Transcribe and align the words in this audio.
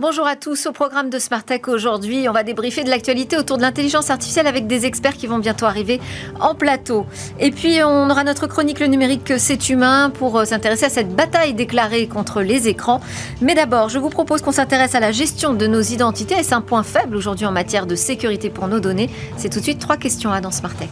Bonjour 0.00 0.28
à 0.28 0.36
tous. 0.36 0.66
Au 0.66 0.72
programme 0.72 1.10
de 1.10 1.18
Smart 1.18 1.42
Tech 1.42 1.62
aujourd'hui, 1.66 2.28
on 2.28 2.32
va 2.32 2.44
débriefer 2.44 2.84
de 2.84 2.88
l'actualité 2.88 3.36
autour 3.36 3.56
de 3.56 3.62
l'intelligence 3.62 4.10
artificielle 4.10 4.46
avec 4.46 4.68
des 4.68 4.86
experts 4.86 5.16
qui 5.16 5.26
vont 5.26 5.40
bientôt 5.40 5.66
arriver 5.66 6.00
en 6.38 6.54
plateau. 6.54 7.04
Et 7.40 7.50
puis, 7.50 7.82
on 7.82 8.08
aura 8.08 8.22
notre 8.22 8.46
chronique 8.46 8.78
Le 8.78 8.86
numérique, 8.86 9.32
c'est 9.38 9.70
humain, 9.70 10.10
pour 10.10 10.38
euh, 10.38 10.44
s'intéresser 10.44 10.84
à 10.84 10.88
cette 10.88 11.16
bataille 11.16 11.52
déclarée 11.52 12.06
contre 12.06 12.42
les 12.42 12.68
écrans. 12.68 13.00
Mais 13.40 13.56
d'abord, 13.56 13.88
je 13.88 13.98
vous 13.98 14.08
propose 14.08 14.40
qu'on 14.40 14.52
s'intéresse 14.52 14.94
à 14.94 15.00
la 15.00 15.10
gestion 15.10 15.52
de 15.52 15.66
nos 15.66 15.82
identités. 15.82 16.38
Et 16.38 16.44
c'est 16.44 16.54
un 16.54 16.60
point 16.60 16.84
faible 16.84 17.16
aujourd'hui 17.16 17.46
en 17.46 17.52
matière 17.52 17.84
de 17.84 17.96
sécurité 17.96 18.50
pour 18.50 18.68
nos 18.68 18.78
données? 18.78 19.10
C'est 19.36 19.48
tout 19.48 19.58
de 19.58 19.64
suite 19.64 19.80
trois 19.80 19.96
questions 19.96 20.30
à 20.30 20.40
dans 20.40 20.52
Smart 20.52 20.74
Tech. 20.76 20.90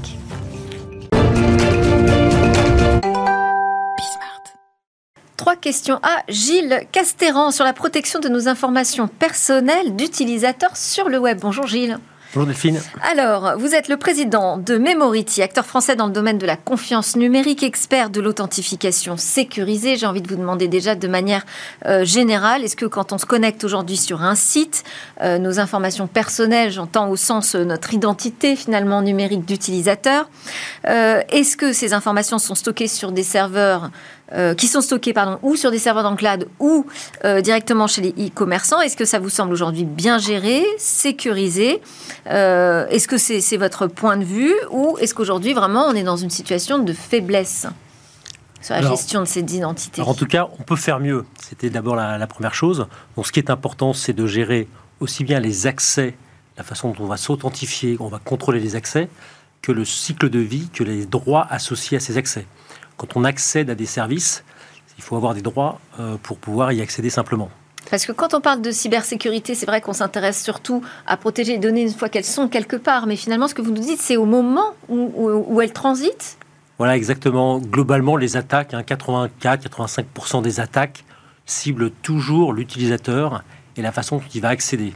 Trois 5.47 5.55
questions 5.55 6.01
à 6.03 6.25
Gilles 6.29 6.81
Castéran 6.91 7.53
sur 7.53 7.65
la 7.65 7.73
protection 7.73 8.19
de 8.19 8.29
nos 8.29 8.49
informations 8.49 9.07
personnelles 9.07 9.95
d'utilisateurs 9.95 10.77
sur 10.77 11.09
le 11.09 11.19
web. 11.19 11.39
Bonjour 11.41 11.69
Gilles. 11.69 11.99
Bonjour 12.35 12.49
Delphine. 12.49 12.81
Alors, 13.01 13.57
vous 13.57 13.75
êtes 13.75 13.87
le 13.87 13.97
président 13.97 14.59
de 14.59 14.77
Memority, 14.77 15.43
acteur 15.43 15.65
français 15.65 15.95
dans 15.95 16.07
le 16.07 16.13
domaine 16.13 16.39
de 16.39 16.47
la 16.47 16.57
confiance 16.57 17.15
numérique, 17.15 17.63
expert 17.63 18.11
de 18.11 18.21
l'authentification 18.21 19.17
sécurisée. 19.17 19.97
J'ai 19.97 20.07
envie 20.07 20.21
de 20.21 20.29
vous 20.29 20.37
demander 20.37 20.67
déjà 20.67 20.97
de 20.97 21.07
manière 21.07 21.47
euh, 21.87 22.05
générale, 22.05 22.65
est-ce 22.65 22.77
que 22.77 22.85
quand 22.85 23.13
on 23.13 23.19
se 23.19 23.25
connecte 23.25 23.63
aujourd'hui 23.63 23.97
sur 23.97 24.23
un 24.23 24.35
site, 24.35 24.83
euh, 25.23 25.39
nos 25.39 25.61
informations 25.61 26.09
personnelles, 26.09 26.73
j'entends 26.73 27.09
au 27.09 27.17
sens 27.17 27.55
euh, 27.55 27.65
notre 27.65 27.95
identité 27.95 28.57
finalement 28.57 29.01
numérique 29.01 29.45
d'utilisateur, 29.45 30.29
est-ce 30.85 31.57
que 31.57 31.73
ces 31.73 31.95
informations 31.95 32.39
sont 32.39 32.55
stockées 32.55 32.89
sur 32.89 33.13
des 33.13 33.23
serveurs 33.23 33.91
euh, 34.33 34.55
qui 34.55 34.67
sont 34.67 34.81
stockés 34.81 35.13
pardon, 35.13 35.39
ou 35.43 35.55
sur 35.55 35.71
des 35.71 35.79
serveurs 35.79 36.17
cloud 36.17 36.49
ou 36.59 36.85
euh, 37.25 37.41
directement 37.41 37.87
chez 37.87 38.03
les 38.03 38.11
e-commerçants. 38.27 38.81
Est-ce 38.81 38.97
que 38.97 39.05
ça 39.05 39.21
vous 39.21 39.29
semble 39.29 39.53
aujourd'hui 39.53 39.85
bien 39.85 40.19
géré, 40.19 40.65
sécurisé 40.79 41.81
euh, 42.27 42.89
Est-ce 42.89 43.07
que 43.07 43.19
c'est 43.19 43.57
votre 43.57 43.87
point 43.87 44.17
de 44.17 44.25
vue 44.25 44.53
ou 44.73 44.99
est-ce 44.99 45.15
qu'aujourd'hui 45.15 45.53
vraiment 45.53 45.87
on 45.87 45.95
est 45.95 46.03
dans 46.03 46.17
une 46.17 46.31
situation 46.31 46.81
de 46.81 46.93
faiblesse 46.93 47.69
sur 48.61 48.75
la 48.75 48.83
gestion 48.83 49.21
de 49.21 49.27
ces 49.27 49.43
identités? 49.43 50.03
En 50.03 50.15
tout 50.15 50.27
cas, 50.27 50.49
on 50.59 50.65
peut 50.65 50.75
faire 50.75 50.99
mieux. 50.99 51.25
C'était 51.49 51.71
d'abord 51.71 51.95
la, 51.95 52.27
première 52.27 52.55
chose. 52.55 52.89
Donc, 53.15 53.29
ce 53.29 53.33
qui 53.33 53.39
est 53.39 53.49
important, 53.51 53.93
c'est 53.93 54.13
de 54.13 54.27
gérer 54.27 54.67
aussi 54.99 55.23
bien 55.23 55.39
les 55.39 55.69
accès, 55.69 56.17
la 56.57 56.65
façon 56.65 56.91
dont 56.91 57.05
on 57.05 57.07
va 57.07 57.17
s'authentifier, 57.17 57.97
on 58.01 58.09
va 58.09 58.19
contrôler 58.19 58.59
les 58.59 58.75
accès, 58.75 59.09
que 59.63 59.71
le 59.71 59.85
cycle 59.85 60.31
de 60.31 60.41
vie, 60.41 60.69
que 60.73 60.83
les 60.83 61.07
droits 61.07 61.47
associés 61.49 61.99
à 61.99 62.01
ces 62.01 62.19
accès 62.19 62.45
quand 62.97 63.17
on 63.17 63.25
accède 63.25 63.71
à 63.71 63.75
des 63.75 63.87
services, 63.87 64.45
il 64.99 65.05
faut 65.05 65.17
avoir 65.17 65.35
des 65.35 65.43
droits 65.43 65.81
euh, 66.01 66.17
pour 66.23 66.39
pouvoir 66.39 66.73
y 66.73 66.81
accéder 66.81 67.11
simplement. 67.11 67.51
Parce 67.91 68.05
que 68.05 68.13
quand 68.13 68.35
on 68.35 68.41
parle 68.41 68.63
de 68.63 68.71
cybersécurité, 68.71 69.55
c'est 69.55 69.67
vrai 69.67 69.81
qu'on 69.81 69.93
s'intéresse 69.93 70.43
surtout 70.43 70.83
à 71.07 71.17
protéger 71.17 71.53
les 71.53 71.59
données 71.59 71.83
une 71.83 71.95
fois 71.95 72.09
qu'elles 72.09 72.25
sont 72.25 72.49
quelque 72.49 72.77
part. 72.77 73.07
Mais 73.07 73.17
finalement, 73.17 73.47
ce 73.47 73.55
que 73.55 73.63
vous 73.63 73.71
nous 73.71 73.83
dites, 73.83 74.01
c'est 74.01 74.17
au 74.17 74.25
moment 74.25 74.75
où, 74.89 75.61
elles 75.61 75.73
transitent 75.73 76.37
Voilà, 76.79 76.97
exactement. 76.97 77.61
Globalement, 77.61 78.17
les 78.17 78.37
attaques, 78.37 78.73
84-85% 78.73 80.43
des 80.43 80.59
attaques 80.59 81.05
ciblent 81.45 81.91
toujours 81.91 82.53
l'utilisateur 82.53 83.45
et 83.77 83.83
la 83.83 83.93
façon 83.93 84.17
dont 84.17 84.25
il 84.35 84.41
va 84.41 84.49
accéder. 84.49 84.93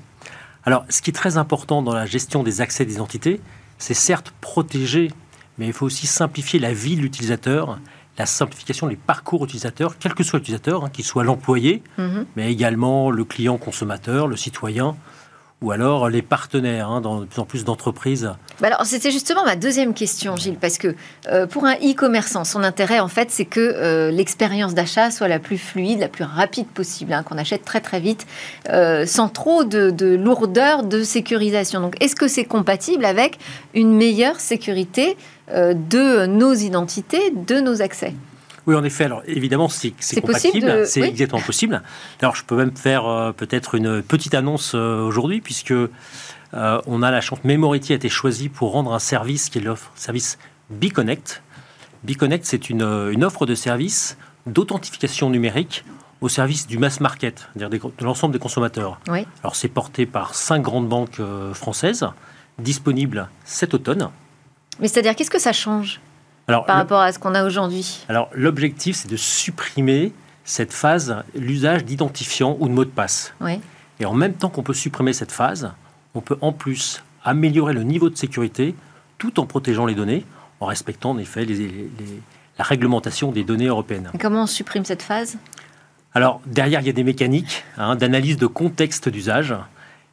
Alors, 0.64 0.84
ce 0.88 1.00
qui 1.00 1.10
est 1.10 1.14
très 1.14 1.36
important 1.36 1.82
dans 1.82 1.94
la 1.94 2.06
gestion 2.06 2.42
des 2.42 2.60
accès 2.60 2.84
d'identité, 2.84 3.40
c'est 3.78 3.94
certes 3.94 4.32
protéger 4.40 5.12
mais 5.58 5.66
il 5.66 5.72
faut 5.72 5.86
aussi 5.86 6.06
simplifier 6.06 6.58
la 6.58 6.72
vie 6.72 6.96
de 6.96 7.02
l'utilisateur, 7.02 7.78
la 8.18 8.26
simplification 8.26 8.86
des 8.86 8.96
parcours 8.96 9.44
utilisateurs, 9.44 9.96
quel 9.98 10.14
que 10.14 10.22
soit 10.22 10.38
l'utilisateur, 10.38 10.84
hein, 10.84 10.90
qu'il 10.90 11.04
soit 11.04 11.24
l'employé, 11.24 11.82
mhm. 11.98 12.26
mais 12.36 12.52
également 12.52 13.10
le 13.10 13.24
client 13.24 13.56
consommateur, 13.56 14.26
le 14.26 14.36
citoyen, 14.36 14.96
ou 15.62 15.72
alors 15.72 16.08
les 16.08 16.22
partenaires 16.22 16.90
hein, 16.90 17.00
dans 17.00 17.20
de 17.20 17.26
plus 17.26 17.40
en 17.40 17.44
plus 17.44 17.64
d'entreprises 17.64 18.30
bah 18.60 18.68
Alors 18.68 18.84
c'était 18.86 19.10
justement 19.10 19.44
ma 19.44 19.56
deuxième 19.56 19.92
question, 19.92 20.36
Gilles, 20.36 20.56
parce 20.58 20.78
que 20.78 20.94
euh, 21.28 21.46
pour 21.46 21.66
un 21.66 21.74
e-commerçant, 21.74 22.44
son 22.44 22.62
intérêt 22.62 23.00
en 23.00 23.08
fait, 23.08 23.30
c'est 23.30 23.44
que 23.44 23.60
euh, 23.60 24.10
l'expérience 24.10 24.74
d'achat 24.74 25.10
soit 25.10 25.28
la 25.28 25.38
plus 25.38 25.58
fluide, 25.58 26.00
la 26.00 26.08
plus 26.08 26.24
rapide 26.24 26.66
possible, 26.66 27.12
hein, 27.12 27.22
qu'on 27.22 27.36
achète 27.36 27.64
très 27.64 27.80
très 27.80 28.00
vite, 28.00 28.26
euh, 28.70 29.04
sans 29.04 29.28
trop 29.28 29.64
de, 29.64 29.90
de, 29.90 30.14
lourdeur 30.14 30.82
de 30.82 31.02
sécurisation. 31.02 31.80
Donc 31.80 31.96
est-ce 32.02 32.16
que 32.16 32.28
c'est 32.28 32.44
compatible 32.44 33.04
avec 33.04 33.38
une 33.74 33.92
meilleure 33.92 34.40
sécurité 34.40 35.16
de 35.52 36.26
nos 36.26 36.54
identités, 36.54 37.32
de 37.32 37.58
nos 37.58 37.82
accès? 37.82 38.14
Oui, 38.70 38.76
en 38.76 38.84
effet. 38.84 39.04
Alors, 39.04 39.22
évidemment, 39.26 39.68
c'est 39.68 39.92
compatible. 40.20 40.86
C'est 40.86 41.00
exactement 41.00 41.42
possible. 41.42 41.82
Alors, 42.20 42.36
je 42.36 42.44
peux 42.44 42.56
même 42.56 42.76
faire 42.76 43.06
euh, 43.06 43.32
peut-être 43.32 43.74
une 43.74 44.00
petite 44.00 44.34
annonce 44.34 44.72
euh, 44.74 45.02
aujourd'hui, 45.02 45.40
puisque 45.40 45.72
euh, 45.72 45.88
on 46.52 47.02
a 47.02 47.10
la 47.10 47.20
chance. 47.20 47.40
Memority 47.42 47.92
a 47.92 47.96
été 47.96 48.08
choisi 48.08 48.48
pour 48.48 48.70
rendre 48.70 48.92
un 48.92 49.00
service 49.00 49.48
qui 49.48 49.58
est 49.58 49.60
l'offre 49.60 49.90
service 49.96 50.38
BeConnect. 50.70 51.42
BeConnect, 52.04 52.44
c'est 52.44 52.70
une, 52.70 52.82
une, 52.82 53.24
offre 53.24 53.44
de 53.44 53.56
service 53.56 54.16
d'authentification 54.46 55.30
numérique 55.30 55.84
au 56.20 56.28
service 56.28 56.66
du 56.66 56.78
mass 56.78 57.00
market, 57.00 57.48
c'est-à-dire 57.52 57.80
de 57.98 58.04
l'ensemble 58.04 58.32
des 58.32 58.38
consommateurs. 58.38 59.00
Oui. 59.08 59.26
Alors, 59.42 59.56
c'est 59.56 59.68
porté 59.68 60.06
par 60.06 60.34
cinq 60.34 60.62
grandes 60.62 60.88
banques 60.88 61.20
françaises, 61.54 62.06
disponible 62.58 63.28
cet 63.44 63.74
automne. 63.74 64.10
Mais 64.78 64.88
c'est-à-dire, 64.88 65.16
qu'est-ce 65.16 65.30
que 65.30 65.40
ça 65.40 65.52
change? 65.52 66.00
Par 66.66 66.76
rapport 66.76 67.00
à 67.00 67.12
ce 67.12 67.18
qu'on 67.18 67.34
a 67.34 67.44
aujourd'hui 67.44 68.04
Alors, 68.08 68.28
l'objectif, 68.32 68.96
c'est 68.96 69.10
de 69.10 69.16
supprimer 69.16 70.12
cette 70.44 70.72
phase, 70.72 71.22
l'usage 71.34 71.84
d'identifiants 71.84 72.56
ou 72.60 72.68
de 72.68 72.72
mots 72.72 72.84
de 72.84 72.90
passe. 72.90 73.34
Et 74.00 74.06
en 74.06 74.14
même 74.14 74.34
temps 74.34 74.48
qu'on 74.48 74.62
peut 74.62 74.74
supprimer 74.74 75.12
cette 75.12 75.32
phase, 75.32 75.72
on 76.14 76.20
peut 76.20 76.38
en 76.40 76.52
plus 76.52 77.02
améliorer 77.24 77.74
le 77.74 77.82
niveau 77.82 78.10
de 78.10 78.16
sécurité 78.16 78.74
tout 79.18 79.38
en 79.38 79.46
protégeant 79.46 79.86
les 79.86 79.94
données, 79.94 80.24
en 80.60 80.66
respectant 80.66 81.10
en 81.10 81.18
effet 81.18 81.46
la 82.58 82.64
réglementation 82.64 83.30
des 83.30 83.44
données 83.44 83.66
européennes. 83.66 84.10
Et 84.14 84.18
comment 84.18 84.44
on 84.44 84.46
supprime 84.46 84.84
cette 84.84 85.02
phase? 85.02 85.36
Alors, 86.14 86.40
derrière, 86.46 86.80
il 86.80 86.86
y 86.86 86.90
a 86.90 86.94
des 86.94 87.04
mécaniques 87.04 87.64
hein, 87.76 87.94
d'analyse 87.94 88.36
de 88.36 88.46
contexte 88.46 89.08
d'usage. 89.08 89.54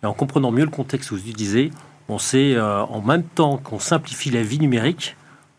Et 0.04 0.06
en 0.06 0.14
comprenant 0.14 0.52
mieux 0.52 0.66
le 0.66 0.70
contexte 0.70 1.10
que 1.10 1.16
vous 1.16 1.22
utilisez, 1.22 1.72
on 2.08 2.20
sait, 2.20 2.54
euh, 2.54 2.84
en 2.84 3.02
même 3.02 3.24
temps 3.24 3.58
qu'on 3.58 3.80
simplifie 3.80 4.30
la 4.30 4.44
vie 4.44 4.60
numérique, 4.60 5.16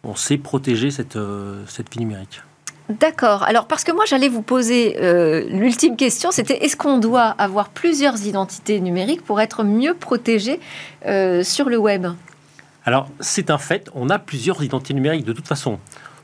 on 0.08 0.14
sait 0.14 0.38
protéger 0.38 0.90
cette, 0.90 1.16
euh, 1.16 1.62
cette 1.66 1.92
vie 1.92 2.00
numérique. 2.00 2.42
D'accord. 2.88 3.42
Alors, 3.42 3.66
parce 3.66 3.84
que 3.84 3.92
moi, 3.92 4.04
j'allais 4.06 4.30
vous 4.30 4.40
poser 4.40 4.96
euh, 4.98 5.44
l'ultime 5.50 5.96
question, 5.96 6.30
c'était 6.30 6.64
est-ce 6.64 6.76
qu'on 6.76 6.96
doit 6.98 7.26
avoir 7.26 7.68
plusieurs 7.68 8.24
identités 8.24 8.80
numériques 8.80 9.22
pour 9.22 9.42
être 9.42 9.62
mieux 9.62 9.92
protégé 9.92 10.58
euh, 11.04 11.42
sur 11.42 11.68
le 11.68 11.76
web? 11.76 12.06
Alors, 12.86 13.10
c'est 13.20 13.50
un 13.50 13.58
fait, 13.58 13.90
on 13.94 14.08
a 14.08 14.18
plusieurs 14.18 14.62
identités 14.62 14.94
numériques 14.94 15.26
de 15.26 15.34
toute 15.34 15.46
façon. 15.46 15.78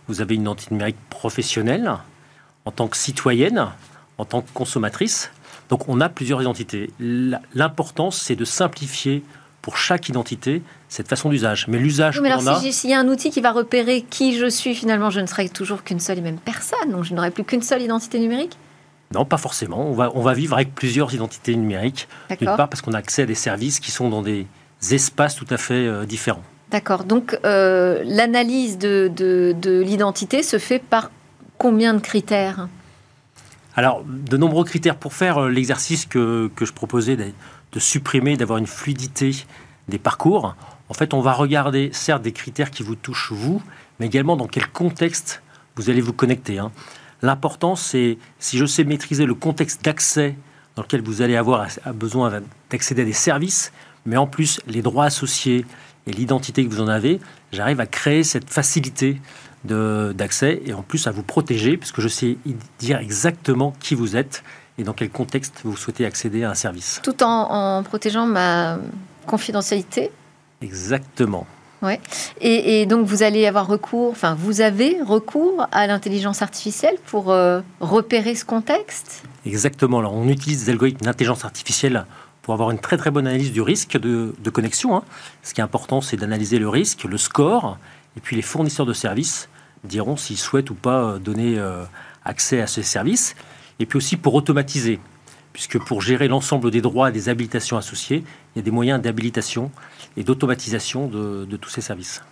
Vous 0.09 0.23
avez 0.23 0.37
une 0.37 0.43
identité 0.43 0.73
numérique 0.73 0.97
professionnelle, 1.11 1.93
en 2.65 2.71
tant 2.71 2.89
que 2.89 2.97
citoyenne, 2.97 3.69
en 4.17 4.25
tant 4.25 4.41
que 4.41 4.51
consommatrice. 4.55 5.31
Donc, 5.69 5.87
on 5.89 6.01
a 6.01 6.09
plusieurs 6.09 6.41
identités. 6.41 6.91
L'important, 6.99 8.11
c'est 8.11 8.37
de 8.37 8.47
simplifier 8.47 9.23
pour 9.65 9.79
chaque 9.79 10.11
identité 10.11 10.61
cette 10.91 11.09
façon 11.09 11.31
d'usage. 11.31 11.69
Mais 11.69 11.79
l'usage 11.79 12.21
mais 12.21 12.31
alors, 12.31 12.59
s'il 12.59 12.91
y 12.91 12.93
a 12.93 13.01
un 13.01 13.09
outil 13.09 13.31
qui 13.31 13.41
va 13.41 13.51
repérer 13.51 14.03
qui 14.03 14.37
je 14.37 14.45
suis, 14.45 14.75
finalement, 14.75 15.09
je 15.09 15.21
ne 15.21 15.27
serai 15.27 15.49
toujours 15.49 15.83
qu'une 15.85 16.01
seule 16.01 16.19
et 16.19 16.21
même 16.21 16.37
personne. 16.37 16.91
Donc, 16.91 17.05
je 17.05 17.15
n'aurai 17.15 17.31
plus 17.31 17.45
qu'une 17.45 17.63
seule 17.63 17.81
identité 17.81 18.19
numérique? 18.19 18.59
Non, 19.15 19.25
pas 19.25 19.39
forcément. 19.39 19.89
On 19.89 19.95
va, 19.95 20.13
on 20.15 20.21
va 20.21 20.35
vivre 20.35 20.53
avec 20.53 20.75
plusieurs 20.75 21.15
identités 21.15 21.57
numériques. 21.57 22.09
D'une 22.39 22.55
part, 22.57 22.69
parce 22.69 22.83
qu'on 22.83 22.93
a 22.93 22.99
accès 22.99 23.23
à 23.23 23.27
des 23.27 23.35
services 23.35 23.81
qui 23.81 23.91
sont 23.91 24.11
dans 24.11 24.21
des 24.21 24.47
espaces 24.91 25.35
tout 25.35 25.47
à 25.49 25.57
fait 25.57 25.87
euh, 25.87 26.05
différents. 26.05 26.43
D'accord. 26.71 27.05
Donc, 27.05 27.39
euh, 27.47 28.03
l'analyse 28.05 28.77
de, 28.77 29.11
de, 29.17 29.81
l'identité 29.81 30.43
se 30.43 30.59
fait 30.59 30.79
par 30.79 31.11
combien 31.57 31.95
de 31.95 32.01
critères? 32.01 32.69
Alors, 33.77 34.05
de 34.07 34.37
nombreux 34.37 34.65
critères 34.65 34.97
pour 34.97 35.15
faire 35.15 35.39
euh, 35.39 35.49
l'exercice 35.49 36.05
que, 36.05 36.51
que, 36.55 36.67
je 36.67 36.75
proposais 36.75 37.17
de 37.75 37.81
supprimer, 37.81 38.37
d'avoir 38.37 38.59
une 38.59 38.67
fluidité 38.67 39.45
des 39.89 39.99
parcours. 39.99 40.55
En 40.89 40.95
fait, 40.95 41.13
on 41.13 41.21
va 41.21 41.33
regarder, 41.33 41.91
certes, 41.93 42.23
des 42.23 42.33
critères 42.33 42.71
qui 42.71 42.83
vous 42.83 42.95
touchent 42.95 43.33
vous, 43.33 43.63
mais 43.99 44.07
également 44.07 44.37
dans 44.37 44.47
quel 44.47 44.69
contexte 44.69 45.43
vous 45.77 45.91
allez 45.91 46.01
vous 46.01 46.13
connecter. 46.13 46.59
Hein. 46.59 46.71
L'important, 47.21 47.75
c'est 47.75 48.19
si 48.39 48.59
je 48.59 48.65
sais 48.65 48.85
maîtriser 48.85 49.27
le 49.27 49.35
contexte 49.35 49.85
d'accès 49.85 50.37
dans 50.77 50.83
lequel 50.83 51.03
vous 51.03 51.23
allez 51.23 51.37
avoir 51.37 51.67
besoin 51.95 52.41
d'accéder 52.71 53.03
à 53.03 53.05
des 53.05 53.13
services, 53.13 53.73
mais 54.07 54.17
en 54.17 54.27
plus 54.27 54.61
les 54.67 54.83
droits 54.83 55.07
associés 55.07 55.65
et 56.07 56.13
l'identité 56.13 56.65
que 56.65 56.71
vous 56.71 56.81
en 56.81 56.89
avez, 56.89 57.21
j'arrive 57.53 57.81
à 57.81 57.87
créer 57.87 58.25
cette 58.25 58.51
facilité 58.51 59.21
d'accès 59.65 60.61
et 60.67 60.75
en 60.75 60.83
plus 60.83 61.07
à 61.07 61.11
vous 61.11 61.23
protéger, 61.23 61.77
puisque 61.77 62.01
je 62.01 62.09
sais 62.09 62.37
dire 62.79 62.99
exactement 62.99 63.73
qui 63.81 63.95
vous 63.95 64.17
êtes 64.17 64.45
et 64.79 64.85
dans 64.85 64.93
quel 64.93 65.11
contexte 65.11 65.61
vous 65.65 65.77
souhaitez 65.77 66.05
accéder 66.05 66.45
à 66.45 66.51
un 66.51 66.55
service. 66.55 67.01
Tout 67.03 67.23
en, 67.23 67.83
protégeant 67.83 68.27
ma 68.27 68.79
confidentialité 69.27 70.11
Exactement. 70.63 71.47
Ouais. 71.83 72.01
Et, 72.41 72.87
donc 72.87 73.07
vous 73.07 73.23
allez 73.23 73.47
avoir 73.47 73.67
recours, 73.67 74.11
enfin 74.11 74.35
vous 74.35 74.63
avez 74.63 74.97
recours 75.07 75.67
à 75.71 75.87
l'intelligence 75.87 76.41
artificielle 76.41 76.97
pour 77.07 77.31
euh, 77.31 77.61
repérer 77.81 78.35
ce 78.35 78.45
contexte 78.47 79.25
Exactement. 79.47 79.99
Alors, 79.99 80.15
on 80.15 80.29
utilise 80.29 80.65
des 80.65 80.71
algorithmes 80.71 81.05
d'intelligence 81.05 81.45
artificielle 81.45 82.07
pour 82.43 82.55
avoir 82.55 82.71
une 82.71 82.79
très 82.79 82.97
très 82.97 83.11
bonne 83.11 83.27
analyse 83.27 83.53
du 83.53 83.61
risque 83.61 83.99
de, 83.99 84.51
connexion. 84.51 84.97
Hein. 84.97 85.03
Ce 85.43 85.55
qui 85.55 85.61
est 85.61 85.65
important, 85.65 86.01
c'est 86.01 86.17
d'analyser 86.17 86.59
le 86.59 86.69
risque, 86.69 87.05
le 87.05 87.19
score, 87.19 87.79
et 88.17 88.21
puis 88.21 88.37
les 88.37 88.43
fournisseurs 88.43 88.87
de 88.87 88.93
services 88.93 89.49
diront 89.85 90.17
s'ils 90.17 90.39
souhaitent 90.39 90.71
ou 90.71 90.75
pas 90.75 91.03
euh, 91.03 91.19
donner 91.19 91.59
euh, 91.59 91.85
accès 92.25 92.61
à 92.61 92.67
ces 92.67 92.83
services. 92.83 93.35
Et 93.79 93.87
puis 93.87 93.97
aussi 93.97 94.17
pour 94.17 94.35
automatiser, 94.35 95.01
puisque 95.53 95.79
pour 95.79 96.03
gérer 96.03 96.29
l'ensemble 96.29 96.71
des 96.71 96.81
droits 96.81 97.11
et 97.11 97.13
des 97.13 97.29
habilitations 97.29 97.77
associées, 97.77 98.25
il 98.55 98.59
y 98.59 98.61
a 98.61 98.63
des 98.63 98.71
moyens 98.71 99.01
d'habilitation 99.01 99.71
et 100.17 100.25
d'automatisation 100.25 101.07
de 101.09 101.57
tous 101.57 101.71
ces 101.71 101.81
services. 101.81 102.23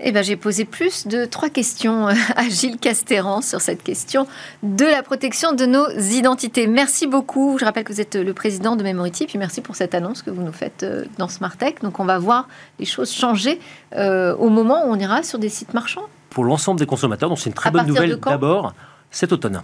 Eh 0.00 0.12
ben, 0.12 0.22
j'ai 0.22 0.36
posé 0.36 0.64
plus 0.64 1.06
de 1.06 1.24
trois 1.24 1.48
questions 1.48 2.08
euh, 2.08 2.14
à 2.36 2.48
Gilles 2.48 2.78
Castéran 2.78 3.42
sur 3.42 3.60
cette 3.60 3.82
question 3.82 4.26
de 4.62 4.84
la 4.84 5.02
protection 5.02 5.52
de 5.52 5.66
nos 5.66 5.88
identités. 5.90 6.66
Merci 6.66 7.06
beaucoup. 7.06 7.58
Je 7.58 7.64
rappelle 7.64 7.84
que 7.84 7.92
vous 7.92 8.00
êtes 8.00 8.14
le 8.14 8.32
président 8.32 8.76
de 8.76 8.82
Memority, 8.84 9.26
puis 9.26 9.38
merci 9.38 9.60
pour 9.60 9.76
cette 9.76 9.94
annonce 9.94 10.22
que 10.22 10.30
vous 10.30 10.42
nous 10.42 10.52
faites 10.52 10.82
euh, 10.84 11.04
dans 11.18 11.28
Smartech. 11.28 11.82
Donc, 11.82 11.98
on 11.98 12.04
va 12.04 12.18
voir 12.18 12.48
les 12.78 12.84
choses 12.84 13.12
changer 13.12 13.60
euh, 13.96 14.36
au 14.36 14.50
moment 14.50 14.86
où 14.86 14.90
on 14.90 14.98
ira 14.98 15.22
sur 15.22 15.38
des 15.38 15.48
sites 15.48 15.74
marchands. 15.74 16.06
Pour 16.30 16.44
l'ensemble 16.44 16.78
des 16.78 16.86
consommateurs, 16.86 17.28
donc 17.28 17.38
c'est 17.40 17.50
une 17.50 17.54
très 17.54 17.70
bonne 17.70 17.86
nouvelle 17.86 18.20
d'abord 18.20 18.74
cet 19.10 19.32
automne. 19.32 19.62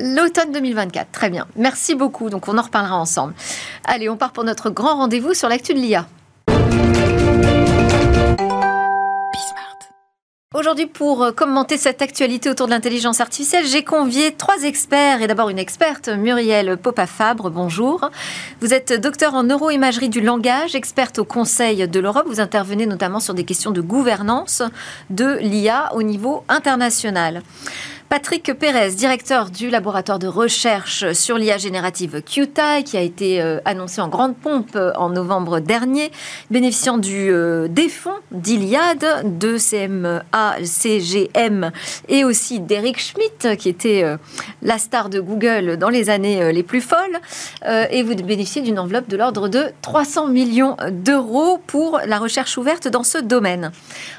L'automne 0.00 0.52
2024, 0.52 1.10
très 1.10 1.28
bien. 1.28 1.46
Merci 1.56 1.96
beaucoup. 1.96 2.30
Donc, 2.30 2.46
on 2.46 2.56
en 2.56 2.62
reparlera 2.62 2.96
ensemble. 2.96 3.34
Allez, 3.84 4.08
on 4.08 4.16
part 4.16 4.32
pour 4.32 4.44
notre 4.44 4.70
grand 4.70 4.96
rendez-vous 4.96 5.34
sur 5.34 5.48
l'actu 5.48 5.74
de 5.74 5.78
l'IA. 5.78 6.06
Aujourd'hui, 10.54 10.86
pour 10.86 11.22
euh, 11.22 11.30
commenter 11.30 11.76
cette 11.76 12.00
actualité 12.00 12.48
autour 12.48 12.66
de 12.66 12.72
l'intelligence 12.72 13.20
artificielle, 13.20 13.66
j'ai 13.66 13.84
convié 13.84 14.32
trois 14.32 14.62
experts 14.62 15.20
et 15.20 15.26
d'abord 15.26 15.50
une 15.50 15.58
experte, 15.58 16.08
Muriel 16.08 16.78
Popa-Fabre. 16.78 17.50
Bonjour. 17.50 18.10
Vous 18.62 18.72
êtes 18.72 18.92
docteur 18.92 19.34
en 19.34 19.42
neuroimagerie 19.42 20.08
du 20.08 20.22
langage, 20.22 20.74
experte 20.74 21.18
au 21.18 21.24
Conseil 21.24 21.86
de 21.86 22.00
l'Europe. 22.00 22.24
Vous 22.26 22.40
intervenez 22.40 22.86
notamment 22.86 23.20
sur 23.20 23.34
des 23.34 23.44
questions 23.44 23.72
de 23.72 23.82
gouvernance 23.82 24.62
de 25.10 25.36
l'IA 25.40 25.94
au 25.94 26.02
niveau 26.02 26.44
international. 26.48 27.42
Patrick 28.08 28.54
Pérez, 28.54 28.92
directeur 28.92 29.50
du 29.50 29.68
laboratoire 29.68 30.18
de 30.18 30.28
recherche 30.28 31.12
sur 31.12 31.36
l'IA 31.36 31.58
générative 31.58 32.22
QTI, 32.22 32.82
qui 32.82 32.96
a 32.96 33.02
été 33.02 33.42
euh, 33.42 33.60
annoncé 33.66 34.00
en 34.00 34.08
grande 34.08 34.34
pompe 34.34 34.76
euh, 34.76 34.92
en 34.96 35.10
novembre 35.10 35.60
dernier, 35.60 36.10
bénéficiant 36.50 36.96
du 36.96 37.30
euh, 37.30 37.68
des 37.68 37.90
fonds 37.90 38.16
d'Iliade, 38.32 39.04
de 39.38 39.58
CMA, 39.58 40.24
CGM 40.64 41.70
et 42.08 42.24
aussi 42.24 42.60
d'Eric 42.60 42.98
Schmidt, 42.98 43.56
qui 43.58 43.68
était 43.68 44.04
la 44.62 44.78
star 44.78 45.10
de 45.10 45.20
Google 45.20 45.76
dans 45.76 45.90
les 45.90 46.08
années 46.08 46.52
les 46.52 46.62
plus 46.62 46.80
folles. 46.80 47.18
et 47.90 48.02
vous 48.02 48.14
bénéficiez 48.14 48.62
d'une 48.62 48.78
enveloppe 48.78 49.08
de 49.08 49.16
l'ordre 49.16 49.48
de 49.48 49.66
300 49.82 50.28
millions 50.28 50.76
d'euros 50.90 51.60
pour 51.66 52.00
la 52.06 52.18
recherche 52.18 52.56
ouverte 52.56 52.88
dans 52.88 53.02
ce 53.02 53.18
domaine. 53.18 53.70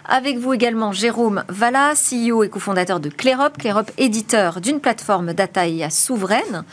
Avec 0.05 0.37
vous 0.37 0.53
également 0.53 0.91
Jérôme 0.91 1.43
Valla, 1.47 1.93
CEO 1.93 2.43
et 2.43 2.49
cofondateur 2.49 2.99
de 2.99 3.09
Clérop. 3.09 3.57
Clérop 3.57 3.78
éditeur 3.97 4.61
d'une 4.61 4.79
plateforme 4.79 5.33
data 5.33 5.67
IA 5.67 5.89
souveraine, 5.89 6.63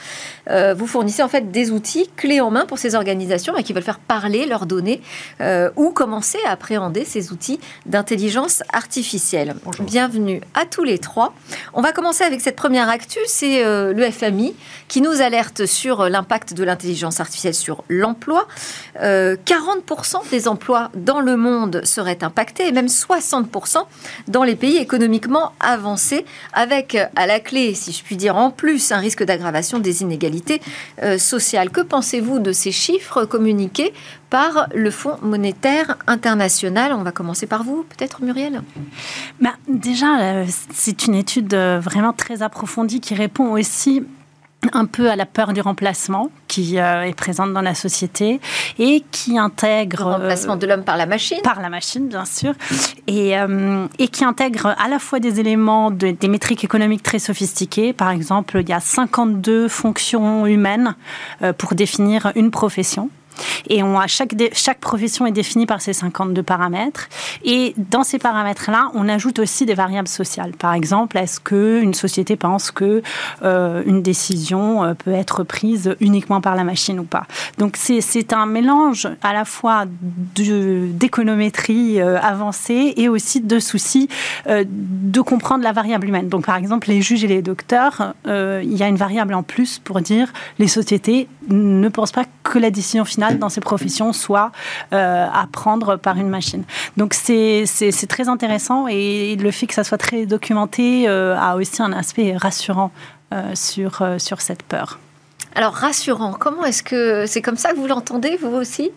euh, 0.51 0.75
vous 0.75 0.87
fournissez 0.87 1.23
en 1.23 1.29
fait 1.29 1.51
des 1.51 1.71
outils 1.71 2.09
clés 2.17 2.41
en 2.41 2.51
main 2.51 2.67
pour 2.67 2.79
ces 2.79 2.95
organisations 2.95 3.57
et 3.57 3.63
qui 3.63 3.73
veulent 3.73 3.83
faire 3.83 3.99
parler 3.99 4.47
leurs 4.47 4.67
données 4.67 5.01
euh, 5.41 5.71
ou 5.77 5.91
commencer 5.91 6.39
à 6.47 6.51
appréhender 6.51 7.05
ces 7.05 7.33
outils 7.33 7.61
d'intelligence 7.85 8.63
artificielle. 8.73 9.57
Bienvenue 9.81 10.41
à 10.55 10.65
tous 10.65 10.85
les 10.85 10.99
trois. 10.99 11.35
On 11.75 11.83
va 11.83 11.93
commencer 11.93 12.25
avec 12.25 12.41
cette 12.41 12.57
première 12.57 12.89
actu, 12.89 13.19
c'est 13.27 13.65
euh, 13.65 13.93
le 13.93 14.11
FMI 14.11 14.55
qui 14.89 15.01
nous 15.01 15.21
alerte 15.21 15.67
sur 15.67 16.09
l'impact 16.09 16.55
de 16.55 16.65
l'intelligence 16.65 17.21
artificielle 17.21 17.55
sur 17.55 17.85
l'emploi. 17.89 18.47
40% 18.99 20.31
des 20.31 20.49
emplois 20.49 20.91
dans 20.95 21.21
le 21.21 21.37
monde 21.37 21.85
seraient 21.85 22.23
impactés 22.23 22.69
et 22.69 22.73
même 22.73 22.87
60% 22.87 23.79
dans 24.29 24.45
les 24.45 24.57
pays 24.57 24.77
économiquement 24.77 25.53
avancés 25.61 26.25
avec 26.53 26.96
à 27.15 27.27
la 27.27 27.41
clé, 27.41 27.75
si 27.75 27.93
je 27.93 28.03
puis 28.03 28.17
dire, 28.17 28.37
en 28.37 28.51
plus 28.51 28.93
un 28.93 28.99
risque 28.99 29.25
d'aggravation 29.25 29.79
des 29.79 30.03
inégalités 30.03 30.61
euh, 31.03 31.19
sociales. 31.19 31.71
Que 31.71 31.81
pensez-vous 31.81 32.39
de 32.39 32.53
ces 32.53 32.73
chiffres 32.73 33.25
communiqués 33.25 33.93
par 34.31 34.69
le 34.75 34.91
Fonds 34.91 35.19
monétaire 35.23 35.97
international? 36.07 36.93
On 36.93 37.03
va 37.03 37.13
commencer 37.13 37.47
par 37.47 37.65
vous, 37.65 37.85
peut-être 37.85 38.23
Muriel? 38.23 38.63
Bah, 39.41 39.55
Déjà, 39.69 40.21
euh, 40.21 40.45
c'est 40.73 41.07
une 41.07 41.15
étude 41.15 41.53
euh, 41.55 41.81
vraiment 41.81 42.13
très 42.13 42.43
approfondie 42.43 43.01
qui 43.01 43.15
répond 43.15 43.53
aussi 43.53 44.03
un 44.73 44.87
peu 44.87 45.11
à 45.11 45.17
la 45.17 45.27
peur 45.27 45.53
du 45.53 45.61
remplacement 45.61 46.31
qui 46.49 46.79
euh, 46.79 47.03
est 47.03 47.15
présente 47.15 47.53
dans 47.53 47.63
la 47.63 47.75
société 47.75 48.41
et 48.79 49.05
qui 49.11 49.39
intègre... 49.39 50.05
Le 50.05 50.15
remplacement 50.15 50.57
de 50.57 50.67
l'homme 50.67 50.85
par 50.85 50.97
la 50.97 51.07
machine 51.07 51.39
Par 51.43 51.61
la 51.61 51.69
machine, 51.69 52.09
bien 52.09 52.25
sûr. 52.25 52.53
Et, 53.07 53.39
euh, 53.39 53.87
et 53.99 54.09
qui 54.09 54.25
intègre 54.25 54.75
à 54.79 54.89
la 54.89 54.99
fois 54.99 55.21
des 55.21 55.41
éléments, 55.41 55.91
des 55.91 56.29
métriques 56.29 56.65
économiques 56.65 57.03
très 57.03 57.19
sophistiquées. 57.19 57.93
Par 57.93 58.11
exemple, 58.11 58.59
il 58.61 58.69
y 58.69 58.73
a 58.73 58.81
52 58.81 59.69
fonctions 59.69 60.47
humaines 60.47 60.95
euh, 61.43 61.53
pour 61.53 61.75
définir 61.75 62.33
une 62.35 62.51
profession. 62.51 63.11
Et 63.69 63.83
on 63.83 63.99
a 63.99 64.07
chaque, 64.07 64.35
chaque 64.53 64.79
profession 64.79 65.27
est 65.27 65.33
définie 65.33 65.67
par 65.67 65.81
ces 65.81 65.93
52 65.93 66.43
paramètres. 66.43 67.09
Et 67.45 67.75
dans 67.77 68.05
ces 68.05 68.19
paramètres-là, 68.19 68.91
on 68.95 69.09
ajoute 69.09 69.39
aussi 69.39 69.67
des 69.67 69.75
variables 69.75 70.09
sociales. 70.09 70.53
Par 70.53 70.75
exemple, 70.75 71.19
est-ce 71.19 71.41
qu'une 71.41 71.95
société 71.95 72.37
pense 72.37 72.71
que 72.71 73.03
euh, 73.43 73.83
une 73.87 74.03
décision 74.03 74.85
euh, 74.85 74.95
peut 74.95 75.13
être 75.13 75.43
prise 75.45 75.97
uniquement 76.01 76.41
par 76.41 76.55
la 76.55 76.65
machine 76.65 77.01
ou 77.01 77.05
pas? 77.05 77.27
Donc 77.59 77.77
c'est 77.77 78.33
un 78.33 78.47
mélange 78.47 79.09
à 79.23 79.33
la 79.33 79.45
fois 79.45 79.85
d'économétrie 80.35 82.01
euh, 82.01 82.19
avancée 82.21 82.95
et 82.97 83.09
aussi 83.09 83.41
de 83.41 83.59
soucis 83.59 84.09
de 84.47 85.21
comprendre 85.21 85.65
la 85.65 85.73
variable 85.73 86.09
humaine. 86.09 86.29
Donc 86.29 86.47
par 86.47 86.57
exemple, 86.57 86.89
les 86.89 87.03
juges 87.03 87.25
et 87.25 87.29
les 87.29 87.43
docteurs, 87.43 88.15
il 88.27 88.75
y 88.77 88.83
a 88.83 88.89
une 88.89 88.97
variable 88.97 89.35
en 89.35 89.43
plus 89.43 89.79
pour 89.79 90.01
dire 90.01 90.33
les 90.59 90.69
sociétés 90.69 91.29
ne 91.49 91.89
pensent 91.89 92.13
pas 92.13 92.25
que 92.43 92.59
la 92.59 92.71
décision 92.71 93.05
finale 93.05 93.26
dans 93.35 93.49
ces 93.49 93.61
professions 93.61 94.13
soit 94.13 94.53
euh, 94.93 95.27
à 95.33 95.47
prendre 95.51 95.97
par 95.97 96.17
une 96.17 96.29
machine. 96.29 96.65
Donc 96.97 97.15
c'est 97.15 97.65
très 98.09 98.29
intéressant 98.29 98.87
et 98.89 99.37
le 99.37 99.51
fait 99.51 99.67
que 99.67 99.75
ça 99.75 99.85
soit 99.85 99.99
très 99.99 100.27
documenté 100.27 101.09
euh, 101.09 101.37
a 101.37 101.57
aussi 101.57 101.83
un 101.83 101.93
aspect 101.93 102.37
rassurant 102.37 102.91
euh, 103.35 103.55
sur, 103.55 104.07
sur 104.19 104.41
cette 104.41 104.63
peur. 104.63 104.99
Alors 105.55 105.73
rassurant, 105.73 106.35
comment 106.39 106.65
est-ce 106.65 106.83
que 106.83 107.25
c'est 107.27 107.43
comme 107.43 107.57
ça 107.57 107.73
que 107.73 107.77
vous 107.77 107.87
l'entendez 107.87 108.37
vous 108.37 108.55
aussi? 108.55 108.91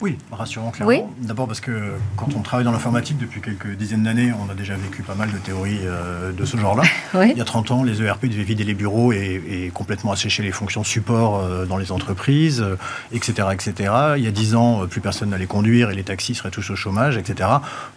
Oui, 0.00 0.16
rassurant 0.30 0.70
clairement. 0.70 1.12
D'abord 1.18 1.48
parce 1.48 1.60
que 1.60 1.94
quand 2.16 2.28
on 2.36 2.42
travaille 2.42 2.64
dans 2.64 2.70
l'informatique 2.70 3.18
depuis 3.18 3.40
quelques 3.40 3.74
dizaines 3.74 4.04
d'années, 4.04 4.32
on 4.32 4.48
a 4.48 4.54
déjà 4.54 4.76
vécu 4.76 5.02
pas 5.02 5.16
mal 5.16 5.32
de 5.32 5.38
théories 5.38 5.80
euh, 5.82 6.30
de 6.30 6.44
ce 6.44 6.56
genre-là. 6.56 6.84
Il 7.14 7.36
y 7.36 7.40
a 7.40 7.44
30 7.44 7.72
ans, 7.72 7.82
les 7.82 8.00
ERP 8.00 8.26
devaient 8.26 8.44
vider 8.44 8.62
les 8.62 8.74
bureaux 8.74 9.12
et, 9.12 9.72
complètement 9.74 10.12
assécher 10.12 10.44
les 10.44 10.52
fonctions 10.52 10.84
support 10.84 11.40
euh, 11.40 11.66
dans 11.66 11.78
les 11.78 11.90
entreprises, 11.90 12.64
etc., 13.12 13.34
euh, 13.40 13.50
etc. 13.50 13.92
Il 14.18 14.22
y 14.22 14.28
a 14.28 14.30
10 14.30 14.54
ans, 14.54 14.86
plus 14.86 15.00
personne 15.00 15.30
n'allait 15.30 15.46
conduire 15.46 15.90
et 15.90 15.96
les 15.96 16.04
taxis 16.04 16.36
seraient 16.36 16.52
tous 16.52 16.70
au 16.70 16.76
chômage, 16.76 17.16
etc. 17.16 17.48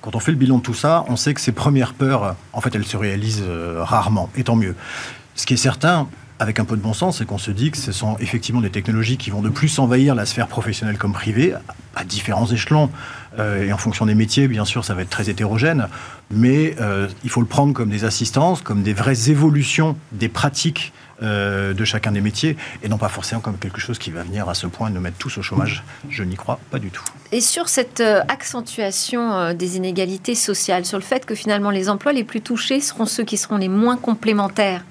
Quand 0.01 0.15
on 0.15 0.19
fait 0.19 0.31
le 0.31 0.37
bilan 0.39 0.57
de 0.57 0.63
tout 0.63 0.73
ça, 0.73 1.05
on 1.07 1.15
sait 1.15 1.35
que 1.35 1.41
ces 1.41 1.51
premières 1.51 1.93
peurs, 1.93 2.35
en 2.53 2.61
fait, 2.61 2.73
elles 2.73 2.83
se 2.83 2.97
réalisent 2.97 3.45
rarement, 3.77 4.31
et 4.35 4.43
tant 4.43 4.55
mieux. 4.55 4.75
Ce 5.35 5.45
qui 5.45 5.53
est 5.53 5.57
certain, 5.57 6.07
avec 6.41 6.59
un 6.59 6.65
peu 6.65 6.75
de 6.75 6.81
bon 6.81 6.93
sens, 6.93 7.19
c'est 7.19 7.25
qu'on 7.25 7.37
se 7.37 7.51
dit 7.51 7.69
que 7.69 7.77
ce 7.77 7.91
sont 7.91 8.17
effectivement 8.19 8.61
des 8.61 8.71
technologies 8.71 9.17
qui 9.17 9.29
vont 9.29 9.43
de 9.43 9.49
plus 9.49 9.77
envahir 9.77 10.15
la 10.15 10.25
sphère 10.25 10.47
professionnelle 10.47 10.97
comme 10.97 11.13
privée, 11.13 11.53
à 11.95 12.03
différents 12.03 12.47
échelons. 12.47 12.89
Euh, 13.37 13.67
et 13.67 13.71
en 13.71 13.77
fonction 13.77 14.07
des 14.07 14.15
métiers, 14.15 14.47
bien 14.47 14.65
sûr, 14.65 14.83
ça 14.83 14.95
va 14.95 15.03
être 15.03 15.11
très 15.11 15.29
hétérogène. 15.29 15.87
Mais 16.31 16.75
euh, 16.81 17.07
il 17.23 17.29
faut 17.29 17.41
le 17.41 17.47
prendre 17.47 17.73
comme 17.73 17.91
des 17.91 18.05
assistances, 18.05 18.63
comme 18.63 18.81
des 18.81 18.93
vraies 18.93 19.29
évolutions 19.29 19.95
des 20.13 20.29
pratiques 20.29 20.93
euh, 21.21 21.73
de 21.73 21.85
chacun 21.85 22.11
des 22.11 22.21
métiers, 22.21 22.57
et 22.83 22.89
non 22.89 22.97
pas 22.97 23.09
forcément 23.09 23.41
comme 23.41 23.57
quelque 23.57 23.79
chose 23.79 23.99
qui 23.99 24.11
va 24.11 24.23
venir 24.23 24.49
à 24.49 24.53
ce 24.53 24.67
point 24.67 24.89
nous 24.89 25.01
mettre 25.01 25.17
tous 25.17 25.37
au 25.37 25.41
chômage. 25.41 25.83
Je 26.09 26.23
n'y 26.23 26.35
crois 26.35 26.59
pas 26.69 26.79
du 26.79 26.89
tout. 26.89 27.03
Et 27.31 27.41
sur 27.41 27.69
cette 27.69 28.01
accentuation 28.27 29.53
des 29.53 29.77
inégalités 29.77 30.35
sociales, 30.35 30.85
sur 30.85 30.97
le 30.97 31.03
fait 31.03 31.25
que 31.25 31.35
finalement 31.35 31.69
les 31.69 31.89
emplois 31.89 32.11
les 32.11 32.23
plus 32.23 32.41
touchés 32.41 32.81
seront 32.81 33.05
ceux 33.05 33.23
qui 33.23 33.37
seront 33.37 33.57
les 33.57 33.69
moins 33.69 33.97
complémentaires 33.97 34.83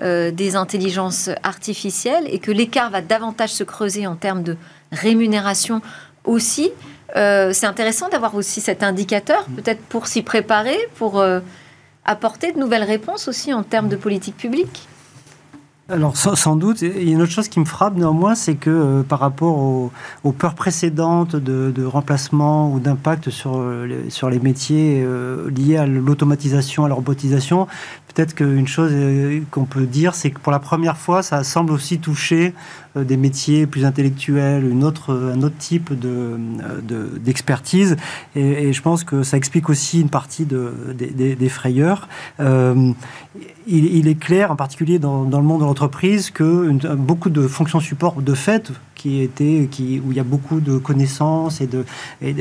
des 0.00 0.56
intelligences 0.56 1.30
artificielles, 1.42 2.24
et 2.28 2.38
que 2.38 2.50
l'écart 2.50 2.90
va 2.90 3.02
davantage 3.02 3.50
se 3.50 3.64
creuser 3.64 4.06
en 4.06 4.16
termes 4.16 4.42
de 4.42 4.56
rémunération 4.92 5.82
aussi, 6.24 6.70
euh, 7.16 7.52
c'est 7.52 7.66
intéressant 7.66 8.08
d'avoir 8.08 8.34
aussi 8.34 8.60
cet 8.60 8.82
indicateur, 8.82 9.44
peut-être 9.56 9.82
pour 9.82 10.06
s'y 10.06 10.22
préparer, 10.22 10.78
pour 10.94 11.20
euh, 11.20 11.40
apporter 12.04 12.52
de 12.52 12.58
nouvelles 12.58 12.84
réponses 12.84 13.28
aussi 13.28 13.52
en 13.52 13.62
termes 13.62 13.88
de 13.88 13.96
politique 13.96 14.36
publique. 14.36 14.88
Alors 15.88 16.16
sans, 16.16 16.56
doute, 16.56 16.80
il 16.82 17.02
y 17.02 17.10
a 17.10 17.12
une 17.12 17.22
autre 17.22 17.32
chose 17.32 17.48
qui 17.48 17.58
me 17.58 17.64
frappe 17.64 17.96
néanmoins, 17.96 18.36
c'est 18.36 18.54
que 18.54 18.70
euh, 18.70 19.02
par 19.02 19.18
rapport 19.18 19.58
aux, 19.58 20.32
peurs 20.32 20.54
précédentes 20.54 21.34
de, 21.34 21.84
remplacement 21.84 22.72
ou 22.72 22.78
d'impact 22.78 23.30
sur, 23.30 23.56
euh, 23.56 24.04
sur 24.08 24.30
les 24.30 24.38
métiers 24.38 25.02
euh, 25.04 25.50
liés 25.50 25.76
à 25.76 25.86
l'automatisation, 25.86 26.84
à 26.84 26.88
la 26.88 26.94
robotisation, 26.94 27.66
peut-être 28.14 28.34
qu'une 28.34 28.68
chose 28.68 28.92
qu'on 29.50 29.64
peut 29.64 29.84
dire, 29.86 30.14
c'est 30.14 30.30
que 30.30 30.38
pour 30.38 30.52
la 30.52 30.60
première 30.60 30.96
fois, 30.96 31.22
ça 31.22 31.42
semble 31.42 31.72
aussi 31.72 31.98
toucher 31.98 32.54
des 32.94 33.16
métiers 33.16 33.66
plus 33.66 33.86
intellectuels, 33.86 34.68
une 34.68 34.84
autre, 34.84 35.32
un 35.34 35.42
autre 35.42 35.56
type 35.58 35.98
de, 35.98 36.38
d'expertise. 37.18 37.96
et, 38.36 38.72
je 38.72 38.82
pense 38.82 39.02
que 39.02 39.22
ça 39.22 39.38
explique 39.38 39.70
aussi 39.70 40.02
une 40.02 40.10
partie 40.10 40.44
de, 40.44 40.72
des, 40.94 41.48
frayeurs. 41.48 42.06
Il, 43.66 44.08
est 44.08 44.18
clair, 44.18 44.50
en 44.50 44.56
particulier 44.56 44.98
dans, 44.98 45.24
dans 45.24 45.38
le 45.38 45.46
monde 45.46 45.60
de 45.60 45.66
l'entreprise, 45.66 46.30
que 46.30 46.70
beaucoup 46.94 47.30
de 47.30 47.46
fonctions 47.46 47.80
support 47.80 48.20
de 48.22 48.34
fait 48.34 48.72
qui 49.02 49.20
était, 49.20 49.68
qui, 49.68 50.00
où 50.04 50.12
il 50.12 50.16
y 50.16 50.20
a 50.20 50.24
beaucoup 50.24 50.60
de 50.60 50.78
connaissances 50.78 51.60
et 51.60 51.66
de, 51.66 51.84
et 52.20 52.32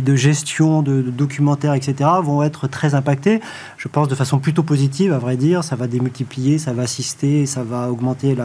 de, 0.00 0.16
gestion 0.16 0.82
de, 0.82 1.02
documentaires, 1.02 1.74
etc., 1.74 2.10
vont 2.20 2.42
être 2.42 2.66
très 2.66 2.96
impactés. 2.96 3.40
Je 3.76 3.86
pense 3.86 4.08
de 4.08 4.16
façon 4.16 4.40
plutôt 4.40 4.64
positive, 4.64 5.12
à 5.12 5.18
vrai 5.18 5.36
dire. 5.36 5.62
Ça 5.62 5.76
va 5.76 5.86
démultiplier, 5.86 6.58
ça 6.58 6.72
va 6.72 6.82
assister, 6.82 7.46
ça 7.46 7.62
va 7.62 7.92
augmenter 7.92 8.36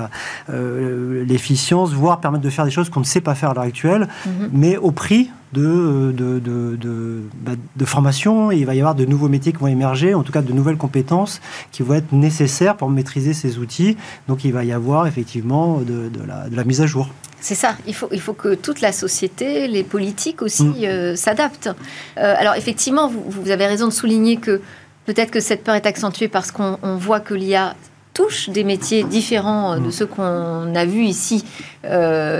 euh, 0.51 1.25
l'efficience, 1.25 1.91
voire 1.91 2.19
permettre 2.19 2.43
de 2.43 2.51
faire 2.51 2.65
des 2.65 2.71
choses 2.71 2.89
qu'on 2.89 2.99
ne 2.99 3.05
sait 3.05 3.21
pas 3.21 3.33
faire 3.33 3.49
à 3.49 3.53
l'heure 3.55 3.63
actuelle, 3.63 4.09
mm-hmm. 4.27 4.49
mais 4.51 4.77
au 4.77 4.91
prix 4.91 5.31
de, 5.55 6.11
de, 6.11 6.39
de, 6.39 6.75
de, 6.75 7.21
bah, 7.41 7.53
de, 7.75 7.85
formation. 7.85 8.51
il 8.51 8.65
va 8.65 8.75
y 8.75 8.79
avoir 8.79 8.95
de 8.95 9.05
nouveaux 9.05 9.29
métiers 9.29 9.53
qui 9.53 9.59
vont 9.59 9.67
émerger, 9.67 10.13
en 10.13 10.23
tout 10.23 10.31
cas 10.31 10.41
de 10.41 10.51
nouvelles 10.51 10.77
compétences 10.77 11.41
qui 11.71 11.81
vont 11.81 11.93
être 11.93 12.11
nécessaires 12.11 12.75
pour 12.75 12.89
maîtriser 12.89 13.33
ces 13.33 13.57
outils. 13.57 13.97
Donc 14.27 14.43
il 14.43 14.51
va 14.51 14.63
y 14.63 14.73
avoir 14.73 15.07
effectivement 15.07 15.79
de, 15.79 16.11
la, 16.27 16.45
la 16.51 16.63
mise 16.63 16.81
à 16.81 16.85
jour. 16.85 17.09
C'est 17.39 17.55
ça, 17.55 17.75
il 17.87 17.93
faut, 17.93 18.09
il 18.11 18.19
faut 18.19 18.33
que 18.33 18.55
toute 18.55 18.81
la 18.81 18.91
société, 18.91 19.67
les 19.67 19.83
politiques 19.83 20.41
aussi, 20.41 20.63
mm. 20.63 20.83
euh, 20.83 21.15
s'adaptent. 21.15 21.69
Euh, 22.17 22.35
alors 22.37 22.55
effectivement, 22.55 23.07
vous, 23.07 23.23
vous, 23.27 23.51
avez 23.51 23.67
raison 23.67 23.87
de 23.87 23.93
souligner 23.93 24.37
que 24.37 24.61
peut-être 25.05 25.31
que 25.31 25.39
cette 25.39 25.63
peur 25.63 25.75
est 25.75 25.85
accentuée 25.85 26.27
parce 26.27 26.51
qu'on 26.51 26.77
voit 26.97 27.19
que 27.19 27.33
l'IA 27.33 27.75
touche 28.15 28.49
des 28.49 28.63
métiers 28.63 29.03
différents 29.03 29.73
euh, 29.73 29.75
de 29.77 29.87
mm. 29.87 29.91
ceux 29.91 30.05
qu'on 30.07 30.73
a 30.73 30.85
vus 30.85 31.03
ici, 31.05 31.45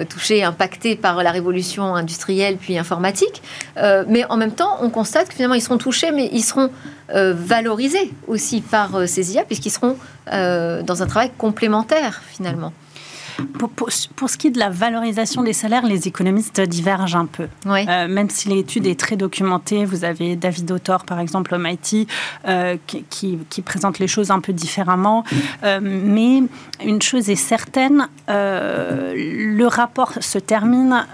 touchés, 0.09 0.43
impactés 0.43 0.95
par 0.95 1.21
la 1.21 1.29
révolution 1.29 1.93
industrielle 1.93 2.57
puis 2.57 2.79
informatique. 2.79 3.43
mais 4.07 4.25
en 4.25 4.37
même 4.37 4.53
temps, 4.53 4.77
on 4.81 4.89
constate 4.89 5.27
que 5.27 5.35
finalement, 5.35 5.53
ils 5.53 5.61
seront 5.61 5.77
touchés, 5.77 6.11
mais 6.11 6.29
ils 6.33 6.41
seront 6.41 6.71
valorisés 7.09 8.11
aussi 8.27 8.61
par 8.61 9.07
ces 9.07 9.35
IA, 9.35 9.43
puisqu'ils 9.43 9.69
seront 9.69 9.97
dans 10.31 11.03
un 11.03 11.05
travail 11.05 11.29
complémentaire 11.37 12.23
finalement. 12.27 12.73
Pour, 13.57 13.91
ce 13.91 14.37
qui 14.37 14.47
est 14.47 14.51
de 14.51 14.59
la 14.59 14.69
valorisation 14.69 15.43
des 15.43 15.53
salaires, 15.53 15.85
les 15.85 16.07
économistes 16.07 16.61
divergent 16.61 17.15
un 17.15 17.25
peu. 17.25 17.47
Euh, 17.67 18.07
même 18.07 18.29
si 18.29 18.49
l'étude 18.49 18.85
est 18.85 18.99
très 18.99 19.15
documentée, 19.15 19.85
vous 19.85 20.03
avez 20.03 20.35
David 20.35 20.71
Autor, 20.71 21.05
par 21.05 21.19
exemple, 21.19 21.53
au 21.55 21.57
MIT, 21.57 22.07
euh, 22.47 22.77
qui, 23.09 23.37
présente 23.63 23.99
les 23.99 24.07
choses 24.07 24.31
un 24.31 24.39
peu 24.39 24.53
différemment. 24.53 25.23
Euh, 25.63 25.79
mais 25.81 26.43
une 26.83 27.01
chose 27.01 27.29
est 27.29 27.35
certaine, 27.35 28.07
le 28.27 29.65
rapport 29.65 30.13
se 30.19 30.37
termine 30.39 31.05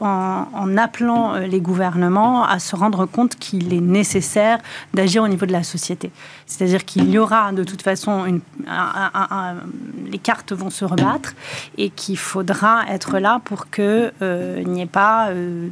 en, 0.00 0.76
appelant 0.76 1.34
les 1.34 1.60
gouvernements 1.60 2.44
à 2.44 2.58
se 2.58 2.76
rendre 2.76 3.06
compte 3.06 3.36
qu'il 3.36 3.74
est 3.74 3.80
nécessaire 3.80 4.58
d'agir 4.94 5.22
au 5.22 5.28
niveau 5.28 5.46
de 5.46 5.52
la 5.52 5.62
société. 5.62 6.10
C'est-à-dire 6.46 6.84
qu'il 6.84 7.10
y 7.10 7.18
aura 7.18 7.52
de 7.52 7.64
toute 7.64 7.82
façon, 7.82 8.24
une, 8.24 8.40
les 10.10 10.18
cartes 10.18 10.52
vont 10.52 10.70
se 10.70 10.84
rebattre 10.84 11.34
et 11.76 11.90
qu'il 11.90 12.18
faudra 12.18 12.84
être 12.88 13.18
là 13.18 13.40
pour 13.44 13.70
qu'il 13.70 14.12
euh, 14.22 14.62
n'y 14.64 14.82
ait 14.82 14.86
pas 14.86 15.28
euh, 15.28 15.68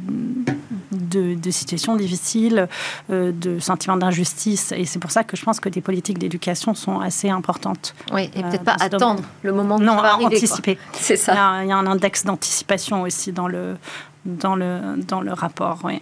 de, 0.91 1.35
de, 1.35 1.51
situations 1.51 1.95
difficiles, 1.95 2.67
euh, 3.09 3.31
de 3.31 3.59
sentiments 3.59 3.97
d'injustice. 3.97 4.71
Et 4.75 4.85
c'est 4.85 4.99
pour 4.99 5.11
ça 5.11 5.23
que 5.23 5.35
je 5.35 5.43
pense 5.43 5.59
que 5.59 5.69
des 5.69 5.81
politiques 5.81 6.19
d'éducation 6.19 6.73
sont 6.73 6.99
assez 6.99 7.29
importantes. 7.29 7.95
Oui, 8.11 8.29
et 8.35 8.41
peut-être 8.41 8.63
pas 8.63 8.77
attendre 8.79 9.23
le 9.43 9.53
moment 9.53 9.79
non, 9.79 9.95
va 9.95 10.13
arriver. 10.13 10.37
anticiper. 10.37 10.77
C'est 10.93 11.17
ça. 11.17 11.33
Il 11.33 11.35
y, 11.35 11.39
a, 11.39 11.63
il 11.63 11.69
y, 11.69 11.71
a, 11.71 11.77
un 11.77 11.87
index 11.87 12.23
d'anticipation 12.25 13.01
aussi 13.01 13.31
dans 13.31 13.47
le, 13.47 13.77
dans 14.25 14.55
le, 14.55 14.97
dans 15.07 15.21
le 15.21 15.33
rapport. 15.33 15.79
Oui. 15.83 16.01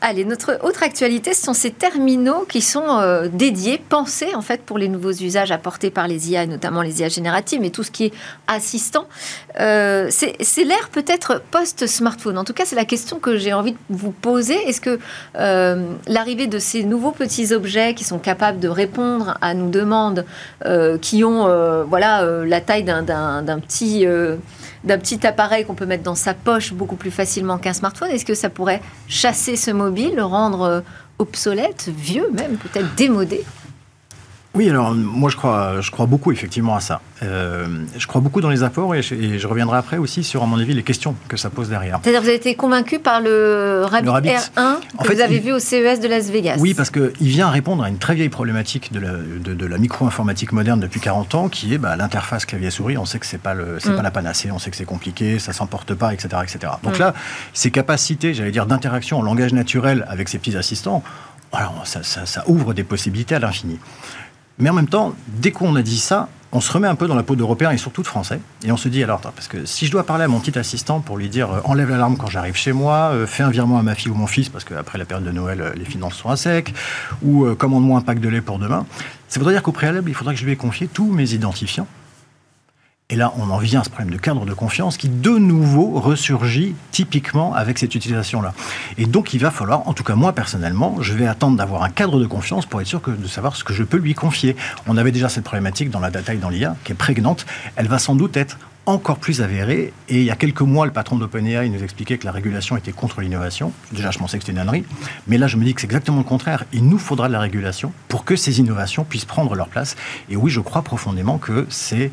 Allez, 0.00 0.24
notre 0.24 0.58
autre 0.62 0.82
actualité, 0.82 1.32
ce 1.32 1.42
sont 1.42 1.54
ces 1.54 1.70
terminaux 1.70 2.44
qui 2.48 2.60
sont 2.60 2.84
euh, 2.86 3.28
dédiés, 3.32 3.80
pensés 3.88 4.34
en 4.34 4.42
fait 4.42 4.60
pour 4.60 4.76
les 4.76 4.88
nouveaux 4.88 5.12
usages 5.12 5.50
apportés 5.50 5.90
par 5.90 6.06
les 6.06 6.30
IA, 6.30 6.46
notamment 6.46 6.82
les 6.82 7.00
IA 7.00 7.08
génératives, 7.08 7.60
mais 7.60 7.70
tout 7.70 7.82
ce 7.82 7.90
qui 7.90 8.04
est 8.04 8.12
assistant. 8.46 9.06
Euh, 9.58 10.08
c'est 10.10 10.64
l'ère 10.64 10.90
peut-être 10.92 11.42
post-smartphone. 11.50 12.36
En 12.36 12.44
tout 12.44 12.52
cas, 12.52 12.64
c'est 12.66 12.76
la 12.76 12.84
question 12.84 13.18
que 13.18 13.38
j'ai 13.38 13.54
envie 13.54 13.72
de 13.72 13.78
vous 13.88 14.10
poser. 14.10 14.54
Est-ce 14.68 14.82
que 14.82 14.98
euh, 15.38 15.86
l'arrivée 16.06 16.46
de 16.46 16.58
ces 16.58 16.84
nouveaux 16.84 17.12
petits 17.12 17.54
objets 17.54 17.94
qui 17.94 18.04
sont 18.04 18.18
capables 18.18 18.60
de 18.60 18.68
répondre 18.68 19.38
à 19.40 19.54
nos 19.54 19.70
demandes, 19.70 20.24
qui 21.00 21.24
ont 21.24 21.84
voilà 21.88 22.24
la 22.44 22.60
taille 22.60 22.84
d'un 22.84 23.60
petit 23.60 24.06
d'un 24.86 24.98
petit 24.98 25.26
appareil 25.26 25.64
qu'on 25.64 25.74
peut 25.74 25.84
mettre 25.84 26.04
dans 26.04 26.14
sa 26.14 26.32
poche 26.32 26.72
beaucoup 26.72 26.96
plus 26.96 27.10
facilement 27.10 27.58
qu'un 27.58 27.72
smartphone, 27.72 28.10
est-ce 28.10 28.24
que 28.24 28.34
ça 28.34 28.48
pourrait 28.48 28.80
chasser 29.08 29.56
ce 29.56 29.70
mobile, 29.72 30.14
le 30.14 30.24
rendre 30.24 30.62
euh, 30.62 30.80
obsolète, 31.18 31.90
vieux 31.94 32.30
même, 32.32 32.56
peut-être 32.56 32.94
démodé? 32.94 33.44
Oui, 34.56 34.70
alors 34.70 34.94
moi 34.94 35.30
je 35.30 35.36
crois, 35.36 35.80
je 35.80 35.90
crois 35.90 36.06
beaucoup 36.06 36.32
effectivement 36.32 36.74
à 36.74 36.80
ça. 36.80 37.00
Euh, 37.22 37.66
je 37.96 38.06
crois 38.06 38.20
beaucoup 38.20 38.40
dans 38.40 38.50
les 38.50 38.62
apports 38.62 38.94
et 38.94 39.02
je, 39.02 39.46
reviendrai 39.46 39.78
après 39.78 39.98
aussi 39.98 40.24
sur, 40.24 40.42
à 40.42 40.46
mon 40.46 40.58
avis, 40.58 40.74
les 40.74 40.82
questions 40.82 41.14
que 41.28 41.36
ça 41.36 41.50
pose 41.50 41.68
derrière. 41.68 42.00
C'est-à-dire 42.02 42.20
vous 42.22 42.28
avez 42.28 42.36
été 42.36 42.54
convaincu 42.54 42.98
par 42.98 43.20
le 43.20 43.84
Rabbit, 43.84 44.08
R1 44.08 44.76
que 45.02 45.12
vous 45.12 45.20
avez 45.20 45.38
vu 45.38 45.52
au 45.52 45.58
CES 45.58 46.00
de 46.00 46.08
Las 46.08 46.30
Vegas 46.30 46.56
Oui, 46.58 46.74
parce 46.74 46.90
qu'il 46.90 47.12
vient 47.20 47.50
répondre 47.50 47.84
à 47.84 47.88
une 47.88 47.98
très 47.98 48.14
vieille 48.14 48.28
problématique 48.28 48.92
de 48.92 49.00
la, 49.00 49.12
de, 49.12 49.66
la 49.66 49.78
micro-informatique 49.78 50.52
moderne 50.52 50.80
depuis 50.80 51.00
40 51.00 51.34
ans, 51.34 51.48
qui 51.48 51.74
est 51.74 51.78
bah, 51.78 51.96
l'interface 51.96 52.46
clavier-souris. 52.46 52.96
On 52.98 53.04
sait 53.04 53.18
que 53.18 53.26
c'est 53.26 53.38
pas, 53.38 53.54
le, 53.54 53.76
mm. 53.76 53.96
pas 53.96 54.02
la 54.02 54.10
panacée, 54.10 54.50
on 54.50 54.58
sait 54.58 54.70
que 54.70 54.76
c'est 54.76 54.84
compliqué, 54.84 55.38
ça 55.38 55.52
s'emporte 55.52 55.94
pas, 55.94 56.12
etc. 56.12 56.28
etc. 56.42 56.72
Donc 56.82 56.96
mm. 56.96 57.00
là, 57.00 57.14
ces 57.52 57.70
capacités, 57.70 58.34
j'allais 58.34 58.52
dire, 58.52 58.66
d'interaction 58.66 59.18
en 59.18 59.22
langage 59.22 59.52
naturel 59.52 60.06
avec 60.08 60.28
ces 60.28 60.38
petits 60.38 60.56
assistants, 60.56 61.02
alors, 61.52 61.86
ça, 61.86 62.02
ça 62.02 62.44
ouvre 62.48 62.74
des 62.74 62.84
possibilités 62.84 63.34
à 63.34 63.38
l'infini. 63.38 63.78
Mais 64.58 64.70
en 64.70 64.74
même 64.74 64.88
temps, 64.88 65.14
dès 65.28 65.52
qu'on 65.52 65.76
a 65.76 65.82
dit 65.82 65.98
ça, 65.98 66.28
on 66.52 66.60
se 66.60 66.72
remet 66.72 66.88
un 66.88 66.94
peu 66.94 67.06
dans 67.06 67.14
la 67.14 67.22
peau 67.22 67.36
d'Européens 67.36 67.72
et 67.72 67.76
surtout 67.76 68.02
de 68.02 68.06
Français. 68.06 68.40
Et 68.64 68.72
on 68.72 68.76
se 68.76 68.88
dit, 68.88 69.02
alors, 69.02 69.20
parce 69.20 69.48
que 69.48 69.66
si 69.66 69.86
je 69.86 69.92
dois 69.92 70.04
parler 70.04 70.24
à 70.24 70.28
mon 70.28 70.40
petit 70.40 70.58
assistant 70.58 71.00
pour 71.00 71.18
lui 71.18 71.28
dire 71.28 71.50
euh, 71.50 71.60
enlève 71.64 71.90
l'alarme 71.90 72.16
quand 72.16 72.28
j'arrive 72.28 72.54
chez 72.54 72.72
moi, 72.72 73.10
euh, 73.12 73.26
fais 73.26 73.42
un 73.42 73.50
virement 73.50 73.78
à 73.78 73.82
ma 73.82 73.94
fille 73.94 74.10
ou 74.10 74.14
mon 74.14 74.26
fils, 74.26 74.48
parce 74.48 74.64
qu'après 74.64 74.96
la 74.96 75.04
période 75.04 75.26
de 75.26 75.32
Noël, 75.32 75.60
euh, 75.60 75.72
les 75.74 75.84
finances 75.84 76.14
sont 76.14 76.30
à 76.30 76.36
sec, 76.36 76.72
ou 77.22 77.46
commande-moi 77.54 77.98
un 77.98 78.02
pack 78.02 78.20
de 78.20 78.28
lait 78.28 78.40
pour 78.40 78.58
demain, 78.58 78.86
ça 79.28 79.38
voudrait 79.38 79.54
dire 79.54 79.62
qu'au 79.62 79.72
préalable, 79.72 80.08
il 80.08 80.14
faudrait 80.14 80.34
que 80.34 80.40
je 80.40 80.46
lui 80.46 80.52
ai 80.52 80.56
confié 80.56 80.86
tous 80.86 81.10
mes 81.10 81.34
identifiants 81.34 81.86
et 83.08 83.14
là, 83.14 83.32
on 83.38 83.50
en 83.50 83.58
vient 83.58 83.82
à 83.82 83.84
ce 83.84 83.88
problème 83.88 84.12
de 84.12 84.18
cadre 84.18 84.44
de 84.44 84.52
confiance 84.52 84.96
qui, 84.96 85.08
de 85.08 85.30
nouveau, 85.30 86.00
ressurgit 86.00 86.74
typiquement 86.90 87.54
avec 87.54 87.78
cette 87.78 87.94
utilisation-là. 87.94 88.52
Et 88.98 89.06
donc, 89.06 89.32
il 89.32 89.38
va 89.38 89.52
falloir, 89.52 89.86
en 89.86 89.92
tout 89.92 90.02
cas 90.02 90.16
moi 90.16 90.32
personnellement, 90.32 90.96
je 91.02 91.12
vais 91.12 91.28
attendre 91.28 91.56
d'avoir 91.56 91.84
un 91.84 91.88
cadre 91.88 92.18
de 92.18 92.26
confiance 92.26 92.66
pour 92.66 92.80
être 92.80 92.88
sûr 92.88 93.00
de 93.06 93.28
savoir 93.28 93.54
ce 93.54 93.62
que 93.62 93.72
je 93.72 93.84
peux 93.84 93.98
lui 93.98 94.14
confier. 94.14 94.56
On 94.88 94.96
avait 94.96 95.12
déjà 95.12 95.28
cette 95.28 95.44
problématique 95.44 95.90
dans 95.90 96.00
la 96.00 96.10
data 96.10 96.34
et 96.34 96.38
dans 96.38 96.48
l'IA, 96.48 96.74
qui 96.82 96.90
est 96.90 96.96
prégnante. 96.96 97.46
Elle 97.76 97.86
va 97.86 98.00
sans 98.00 98.16
doute 98.16 98.36
être 98.36 98.58
encore 98.86 99.18
plus 99.18 99.40
avérée. 99.40 99.92
Et 100.08 100.20
il 100.20 100.24
y 100.24 100.30
a 100.30 100.36
quelques 100.36 100.62
mois, 100.62 100.86
le 100.86 100.92
patron 100.92 101.16
d'OpenAI 101.16 101.68
nous 101.68 101.82
expliquait 101.82 102.18
que 102.18 102.24
la 102.24 102.32
régulation 102.32 102.76
était 102.76 102.92
contre 102.92 103.20
l'innovation. 103.20 103.72
Déjà, 103.92 104.10
je 104.10 104.18
pensais 104.18 104.38
que 104.38 104.44
c'était 104.44 104.52
une 104.52 104.58
ânerie. 104.58 104.84
Mais 105.26 105.38
là, 105.38 105.46
je 105.46 105.56
me 105.56 105.64
dis 105.64 105.74
que 105.74 105.80
c'est 105.80 105.86
exactement 105.86 106.18
le 106.18 106.24
contraire. 106.24 106.64
Il 106.72 106.88
nous 106.88 106.98
faudra 106.98 107.28
de 107.28 107.32
la 107.32 107.40
régulation 107.40 107.92
pour 108.08 108.24
que 108.24 108.36
ces 108.36 108.60
innovations 108.60 109.04
puissent 109.04 109.24
prendre 109.24 109.54
leur 109.54 109.68
place. 109.68 109.96
Et 110.28 110.36
oui, 110.36 110.50
je 110.50 110.60
crois 110.60 110.82
profondément 110.82 111.38
que 111.38 111.66
c'est 111.68 112.10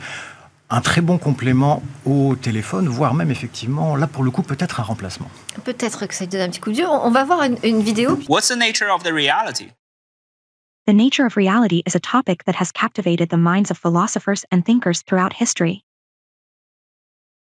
un 0.74 0.82
très 0.82 1.01
bon 1.01 1.20
complément 1.20 1.84
au 2.03 2.36
téléphone, 2.36 2.88
voire 2.88 3.13
même 3.13 3.30
effectivement, 3.30 3.96
là 3.96 4.08
pour 4.08 4.24
le 4.24 4.32
coup, 4.32 4.42
peut-être 4.42 4.80
un 4.80 4.84
remplacement. 4.84 5.30
Peut-être 5.63 6.08
que 6.08 6.15
ça 6.15 6.25
donne 6.25 6.42
un 6.42 6.50
petit 6.50 6.60
coup 6.60 6.72
de 6.72 6.75
vieux. 6.75 6.89
On 6.89 7.12
va 7.12 7.24
voir 7.24 7.44
une, 7.44 7.58
une 7.63 7.82
vidéo. 7.82 8.18
What's 8.27 8.48
the 8.48 8.58
nature 8.58 8.89
of 8.92 9.03
the 9.03 9.13
reality? 9.13 9.72
The 10.88 10.94
nature 10.94 11.25
of 11.27 11.38
reality 11.38 11.84
is 11.86 11.96
a 11.96 12.00
topic 12.00 12.46
that 12.46 12.56
has 12.56 12.72
captivated 12.72 13.30
the 13.30 13.38
minds 13.38 13.70
of 13.70 13.77
philosophers 13.77 14.46
and 14.51 14.65
thinkers 14.65 15.03
throughout 15.03 15.34
history. 15.34 15.84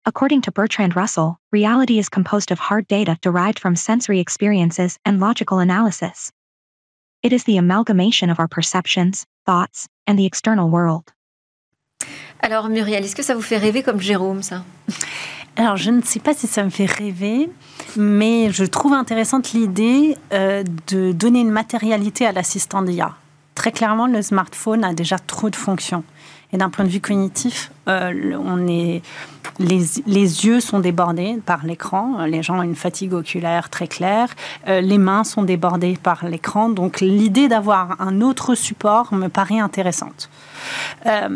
According 0.06 0.40
to 0.42 0.50
Bertrand 0.50 0.96
Russell, 0.96 1.38
reality 1.52 1.98
is 1.98 2.08
composed 2.08 2.50
of 2.50 2.58
hard 2.58 2.88
data 2.88 3.18
derived 3.20 3.58
from 3.58 3.76
sensory 3.76 4.18
experiences 4.18 4.98
and 5.04 5.20
logical 5.20 5.58
analysis. 5.58 6.32
It 7.22 7.34
is 7.34 7.44
the 7.44 7.58
amalgamation 7.58 8.30
of 8.30 8.40
our 8.40 8.48
perceptions, 8.48 9.26
thoughts, 9.44 9.88
and 10.06 10.18
the 10.18 10.24
external 10.24 10.70
world. 10.70 11.12
Alors 12.40 12.68
Muriel, 12.68 13.04
est-ce 13.04 13.16
que 13.16 13.22
ça 13.22 13.34
vous 13.34 13.42
fait 13.42 13.58
rêver 13.58 13.82
comme 13.82 14.00
Jérôme, 14.00 14.42
ça? 14.42 14.62
Alors, 15.56 15.76
je 15.76 15.90
ne 15.90 16.00
sais 16.00 16.20
pas 16.20 16.32
si 16.32 16.46
ça 16.46 16.64
me 16.64 16.70
fait 16.70 16.86
rêver, 16.86 17.50
mais 17.96 18.50
je 18.50 18.64
trouve 18.64 18.94
intéressante 18.94 19.52
l'idée 19.52 20.16
euh, 20.32 20.62
de 20.86 21.12
donner 21.12 21.40
une 21.40 21.50
matérialité 21.50 22.24
à 22.24 22.32
l'assistant 22.32 22.82
d'IA. 22.82 23.14
Très 23.54 23.72
clairement, 23.72 24.06
le 24.06 24.22
smartphone 24.22 24.84
a 24.84 24.94
déjà 24.94 25.18
trop 25.18 25.50
de 25.50 25.56
fonctions. 25.56 26.04
Et 26.52 26.56
d'un 26.56 26.70
point 26.70 26.84
de 26.84 26.90
vue 26.90 27.00
cognitif, 27.00 27.70
on 27.86 28.66
est, 28.68 29.02
les, 29.58 29.84
les, 30.06 30.46
yeux 30.46 30.60
sont 30.60 30.80
débordés 30.80 31.38
par 31.44 31.64
l'écran. 31.64 32.24
Les 32.24 32.42
gens 32.42 32.58
ont 32.58 32.62
une 32.62 32.74
fatigue 32.74 33.12
oculaire 33.12 33.68
très 33.68 33.86
claire. 33.86 34.34
les 34.66 34.98
mains 34.98 35.22
sont 35.22 35.42
débordées 35.44 35.96
par 36.02 36.26
l'écran. 36.26 36.68
Donc 36.68 37.00
l'idée 37.00 37.46
d'avoir 37.46 38.00
un 38.00 38.20
autre 38.20 38.56
support 38.56 39.14
me 39.14 39.28
paraît 39.28 39.60
intéressante. 39.60 40.28
Euh, 41.06 41.28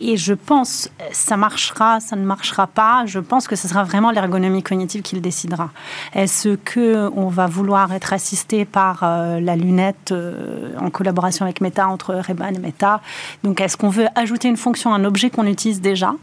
et 0.00 0.16
je 0.16 0.34
pense, 0.34 0.90
ça 1.12 1.36
marchera, 1.36 2.00
ça 2.00 2.16
ne 2.16 2.24
marchera 2.24 2.66
pas. 2.66 3.04
Je 3.06 3.18
pense 3.18 3.48
que 3.48 3.56
ce 3.56 3.68
sera 3.68 3.84
vraiment 3.84 4.10
l'ergonomie 4.10 4.62
cognitive 4.62 5.02
qui 5.02 5.14
le 5.14 5.20
décidera. 5.20 5.70
Est-ce 6.14 6.56
que 6.56 7.10
on 7.14 7.28
va 7.28 7.46
vouloir 7.46 7.92
être 7.92 8.12
assisté 8.12 8.64
par 8.64 9.00
euh, 9.02 9.40
la 9.40 9.56
lunette 9.56 10.12
euh, 10.12 10.72
en 10.80 10.90
collaboration 10.90 11.44
avec 11.44 11.60
Meta 11.60 11.88
entre 11.88 12.14
Ray-Ban 12.14 12.54
et 12.54 12.58
Meta? 12.58 13.00
Donc, 13.44 13.60
est-ce 13.60 13.76
qu'on 13.76 13.90
veut 13.90 14.06
ajouter 14.14 14.48
une 14.48 14.56
fonction 14.56 14.92
à 14.92 14.96
un 14.96 15.04
objet 15.04 15.30
qu'on 15.30 15.46
utilise 15.46 15.80
déjà? 15.80 16.14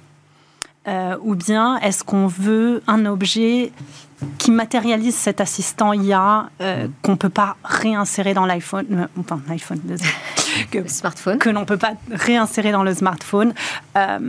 Ou 1.21 1.35
bien 1.35 1.77
est-ce 1.79 2.01
qu'on 2.01 2.27
veut 2.27 2.81
un 2.87 3.05
objet 3.05 3.73
qui 4.37 4.51
matérialise 4.51 5.15
cet 5.15 5.41
assistant 5.41 5.93
IA 5.93 6.49
qu'on 7.01 7.11
ne 7.11 7.17
peut 7.17 7.29
pas 7.29 7.57
réinsérer 7.63 8.33
dans 8.33 8.45
l'iPhone, 8.45 8.85
euh, 8.91 9.07
enfin 9.19 9.41
l'iPhone, 9.47 9.79
que, 10.71 10.79
le 10.79 10.87
smartphone, 10.87 11.37
que 11.39 11.49
l'on 11.49 11.61
ne 11.61 11.65
peut 11.65 11.77
pas 11.77 11.93
réinsérer 12.11 12.71
dans 12.71 12.83
le 12.83 12.93
smartphone 12.93 13.53
euh, 13.97 14.19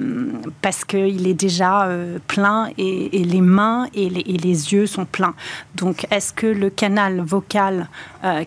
parce 0.62 0.84
qu'il 0.84 1.26
est 1.26 1.34
déjà 1.34 1.88
plein 2.26 2.70
et, 2.78 3.08
les 3.12 3.40
mains 3.40 3.88
et 3.94 4.08
les, 4.08 4.20
et 4.20 4.36
les, 4.38 4.72
yeux 4.72 4.86
sont 4.86 5.04
pleins. 5.04 5.34
Donc 5.74 6.06
est-ce 6.10 6.32
que 6.32 6.46
le 6.46 6.70
canal 6.70 7.20
vocal 7.20 7.88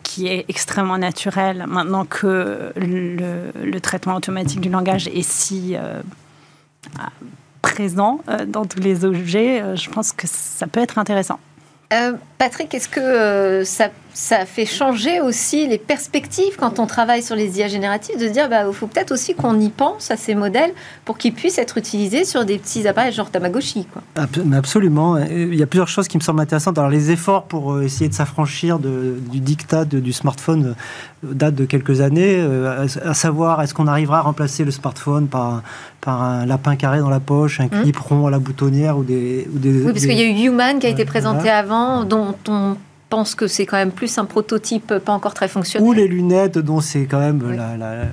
qui 0.03 0.27
est 0.27 0.45
extrêmement 0.49 0.97
naturel 0.97 1.65
maintenant 1.67 2.05
que 2.05 2.71
le, 2.75 3.51
le, 3.63 3.79
traitement 3.79 4.15
automatique 4.15 4.61
du 4.61 4.69
langage 4.69 5.07
est 5.07 5.21
si 5.21 5.75
présent 7.61 8.19
euh, 8.27 8.45
dans 8.45 8.65
tous 8.65 8.79
les 8.79 9.05
objets, 9.05 9.61
euh, 9.61 9.75
je 9.75 9.89
pense 9.89 10.11
que 10.11 10.27
ça 10.27 10.67
peut 10.67 10.79
être 10.79 10.97
intéressant. 10.97 11.39
Euh, 11.93 12.13
Patrick, 12.37 12.73
est-ce 12.73 12.87
que 12.87 13.63
ça 13.65 13.89
ça 14.13 14.45
fait 14.45 14.65
changer 14.65 15.21
aussi 15.21 15.67
les 15.67 15.77
perspectives 15.77 16.55
quand 16.57 16.79
on 16.79 16.85
travaille 16.85 17.23
sur 17.23 17.35
les 17.35 17.59
IA 17.59 17.67
génératives, 17.67 18.19
de 18.19 18.27
se 18.27 18.33
dire 18.33 18.49
bah, 18.49 18.63
il 18.67 18.73
faut 18.73 18.87
peut-être 18.87 19.11
aussi 19.11 19.35
qu'on 19.35 19.59
y 19.59 19.69
pense 19.69 20.11
à 20.11 20.17
ces 20.17 20.35
modèles 20.35 20.73
pour 21.05 21.17
qu'ils 21.17 21.33
puissent 21.33 21.57
être 21.57 21.77
utilisés 21.77 22.25
sur 22.25 22.45
des 22.45 22.57
petits 22.57 22.87
appareils 22.87 23.13
genre 23.13 23.29
Tamagotchi. 23.29 23.85
Quoi. 23.85 24.01
Absolument. 24.53 25.17
Il 25.17 25.55
y 25.55 25.63
a 25.63 25.67
plusieurs 25.67 25.87
choses 25.87 26.07
qui 26.07 26.17
me 26.17 26.21
semblent 26.21 26.41
intéressantes. 26.41 26.77
Alors, 26.77 26.89
les 26.89 27.11
efforts 27.11 27.43
pour 27.43 27.73
euh, 27.73 27.83
essayer 27.83 28.09
de 28.09 28.13
s'affranchir 28.13 28.79
du 28.79 29.39
dictat 29.39 29.85
du 29.85 30.13
smartphone 30.13 30.75
euh, 31.23 31.33
datent 31.33 31.55
de 31.55 31.65
quelques 31.65 32.01
années, 32.01 32.35
euh, 32.37 32.87
à 33.03 33.13
savoir 33.13 33.61
est-ce 33.61 33.73
qu'on 33.73 33.87
arrivera 33.87 34.19
à 34.19 34.21
remplacer 34.21 34.65
le 34.65 34.71
smartphone 34.71 35.27
par, 35.27 35.63
par 36.01 36.21
un 36.21 36.45
lapin 36.45 36.75
carré 36.75 36.99
dans 36.99 37.09
la 37.09 37.19
poche, 37.19 37.59
un 37.59 37.67
clip 37.67 37.95
mmh. 37.95 38.01
rond 38.01 38.27
à 38.27 38.31
la 38.31 38.39
boutonnière 38.39 38.97
ou 38.97 39.03
des... 39.03 39.47
Ou 39.53 39.59
des 39.59 39.83
oui, 39.83 39.91
parce 39.91 40.05
qu'il 40.05 40.17
y 40.17 40.21
a 40.21 40.25
eu 40.25 40.47
Human 40.47 40.79
qui 40.79 40.87
a 40.87 40.89
été 40.89 41.05
présenté 41.05 41.49
avant, 41.49 42.03
dont 42.03 42.35
on 42.47 42.75
pense 43.11 43.35
que 43.35 43.45
c'est 43.45 43.65
quand 43.65 43.75
même 43.75 43.91
plus 43.91 44.17
un 44.17 44.25
prototype 44.25 44.97
pas 44.99 45.11
encore 45.11 45.33
très 45.33 45.49
fonctionnel. 45.49 45.87
Ou 45.87 45.91
les 45.91 46.07
lunettes 46.07 46.57
dont 46.57 46.79
c'est 46.79 47.05
quand 47.05 47.19
même 47.19 47.41
la, 47.51 48.05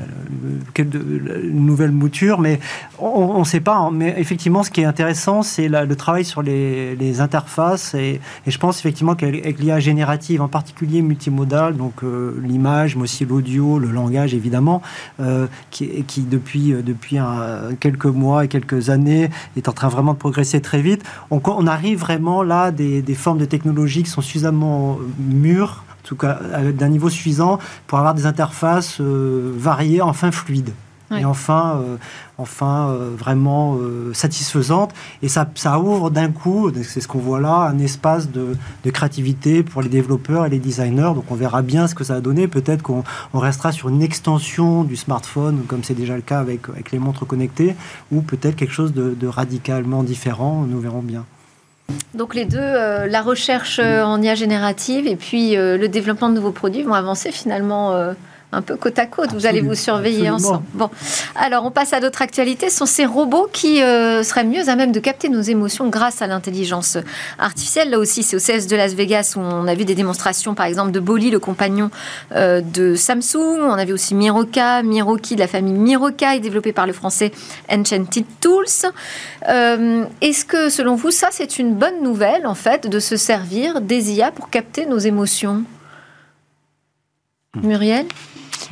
nouvelle 1.44 1.92
mouture, 1.92 2.40
mais 2.40 2.58
on 2.98 3.38
ne 3.38 3.44
sait 3.44 3.60
pas. 3.60 3.76
Hein. 3.76 3.90
Mais 3.92 4.14
effectivement, 4.18 4.64
ce 4.64 4.70
qui 4.70 4.80
est 4.80 4.84
intéressant, 4.84 5.42
c'est 5.42 5.68
le 5.68 5.94
travail 5.94 6.24
sur 6.24 6.42
les, 6.42 7.20
interfaces. 7.20 7.94
Et, 7.94 8.20
je 8.46 8.58
pense 8.58 8.80
effectivement 8.80 9.14
qu'avec 9.14 9.58
l'IA 9.60 9.78
générative, 9.78 10.42
en 10.42 10.48
particulier 10.48 11.00
multimodale, 11.00 11.76
donc 11.76 12.02
euh, 12.02 12.36
l'image, 12.42 12.96
mais 12.96 13.02
aussi 13.02 13.24
l'audio, 13.24 13.78
le 13.78 13.90
langage 13.90 14.34
évidemment, 14.34 14.82
euh, 15.20 15.46
qui, 15.70 16.02
qui, 16.04 16.22
depuis, 16.22 16.72
euh, 16.72 17.72
quelques 17.78 18.06
mois 18.06 18.44
et 18.44 18.48
quelques 18.48 18.90
années 18.90 19.30
est 19.56 19.68
en 19.68 19.72
train 19.72 19.88
vraiment 19.88 20.12
de 20.12 20.18
progresser 20.18 20.60
très 20.60 20.82
vite, 20.82 21.04
on, 21.30 21.40
on 21.44 21.66
arrive 21.68 21.98
vraiment 21.98 22.42
là 22.42 22.72
des, 22.72 23.00
des 23.00 23.14
formes 23.14 23.38
de 23.38 23.44
technologies 23.44 24.02
qui 24.02 24.10
sont 24.10 24.22
suffisamment 24.22 24.87
mûr, 25.18 25.84
en 26.04 26.06
tout 26.08 26.16
cas 26.16 26.38
d'un 26.72 26.88
niveau 26.88 27.10
suffisant, 27.10 27.58
pour 27.86 27.98
avoir 27.98 28.14
des 28.14 28.26
interfaces 28.26 29.00
euh, 29.00 29.52
variées, 29.56 30.00
enfin 30.00 30.30
fluides. 30.30 30.72
Et 31.16 31.24
enfin, 31.24 31.80
euh, 31.80 31.96
enfin 32.36 32.90
euh, 32.90 33.14
vraiment 33.16 33.78
satisfaisantes. 34.12 34.92
Et 35.22 35.28
ça, 35.28 35.48
ça 35.54 35.80
ouvre 35.80 36.10
d'un 36.10 36.30
coup, 36.30 36.70
c'est 36.82 37.00
ce 37.00 37.08
qu'on 37.08 37.18
voit 37.18 37.40
là, 37.40 37.70
un 37.72 37.78
espace 37.78 38.30
de, 38.30 38.54
créativité 38.90 39.62
pour 39.62 39.80
les 39.80 39.88
développeurs 39.88 40.44
et 40.44 40.50
les 40.50 40.58
designers. 40.58 41.12
Donc 41.14 41.24
on 41.30 41.34
verra 41.34 41.62
bien 41.62 41.86
ce 41.86 41.94
que 41.94 42.04
ça 42.04 42.16
a 42.16 42.20
donné. 42.20 42.46
Peut-être 42.46 42.82
qu'on 42.82 43.04
restera 43.32 43.72
sur 43.72 43.88
une 43.88 44.02
extension 44.02 44.84
du 44.84 44.96
smartphone, 44.96 45.62
comme 45.66 45.82
c'est 45.82 45.94
déjà 45.94 46.14
le 46.14 46.20
cas 46.20 46.40
avec, 46.40 46.68
avec 46.68 46.90
les 46.92 46.98
montres 46.98 47.26
connectées, 47.26 47.74
ou 48.12 48.20
peut-être 48.20 48.56
quelque 48.56 48.74
chose 48.74 48.92
de 48.92 49.26
radicalement 49.26 50.02
différent. 50.02 50.66
Nous 50.68 50.78
verrons 50.78 51.00
bien. 51.02 51.24
Donc 52.14 52.34
les 52.34 52.44
deux, 52.44 52.58
euh, 52.58 53.06
la 53.06 53.22
recherche 53.22 53.78
euh, 53.82 54.02
en 54.02 54.20
IA 54.20 54.34
générative 54.34 55.06
et 55.06 55.14
puis 55.14 55.56
euh, 55.56 55.78
le 55.78 55.88
développement 55.88 56.28
de 56.28 56.34
nouveaux 56.34 56.52
produits 56.52 56.82
vont 56.82 56.94
avancer 56.94 57.30
finalement 57.30 57.94
un 58.50 58.62
peu 58.62 58.76
côte 58.76 58.98
à 58.98 59.06
côte. 59.06 59.32
vous 59.32 59.46
allez 59.46 59.60
vous 59.60 59.74
surveiller 59.74 60.30
ensemble. 60.30 60.62
Bon, 60.72 60.90
alors 61.36 61.64
on 61.66 61.70
passe 61.70 61.92
à 61.92 62.00
d'autres 62.00 62.22
actualités. 62.22 62.70
Ce 62.70 62.78
sont 62.78 62.86
ces 62.86 63.04
robots 63.04 63.48
qui 63.52 63.82
euh, 63.82 64.22
seraient 64.22 64.44
mieux 64.44 64.68
à 64.68 64.76
même 64.76 64.92
de 64.92 65.00
capter 65.00 65.28
nos 65.28 65.40
émotions 65.40 65.88
grâce 65.88 66.22
à 66.22 66.26
l'intelligence 66.26 66.96
artificielle. 67.38 67.90
Là 67.90 67.98
aussi, 67.98 68.22
c'est 68.22 68.36
au 68.36 68.38
CES 68.38 68.66
de 68.66 68.76
Las 68.76 68.94
Vegas 68.94 69.34
où 69.36 69.40
on 69.40 69.66
a 69.68 69.74
vu 69.74 69.84
des 69.84 69.94
démonstrations, 69.94 70.54
par 70.54 70.66
exemple, 70.66 70.92
de 70.92 71.00
Bolly, 71.00 71.30
le 71.30 71.38
compagnon 71.38 71.90
euh, 72.32 72.62
de 72.62 72.94
Samsung. 72.94 73.60
On 73.60 73.72
avait 73.72 73.92
aussi 73.92 74.14
Miroka, 74.14 74.82
Miroki 74.82 75.34
de 75.34 75.40
la 75.40 75.48
famille 75.48 75.74
Miroka, 75.74 76.38
développé 76.38 76.72
par 76.72 76.86
le 76.86 76.92
français 76.92 77.32
Enchanted 77.70 78.24
Tools. 78.40 78.92
Euh, 79.48 80.04
est-ce 80.22 80.44
que, 80.44 80.70
selon 80.70 80.94
vous, 80.94 81.10
ça, 81.10 81.28
c'est 81.30 81.58
une 81.58 81.74
bonne 81.74 82.02
nouvelle, 82.02 82.46
en 82.46 82.54
fait, 82.54 82.88
de 82.88 82.98
se 82.98 83.16
servir 83.16 83.80
des 83.82 84.12
IA 84.12 84.30
pour 84.30 84.48
capter 84.48 84.86
nos 84.86 84.98
émotions? 84.98 85.64
Muriel? 87.62 88.06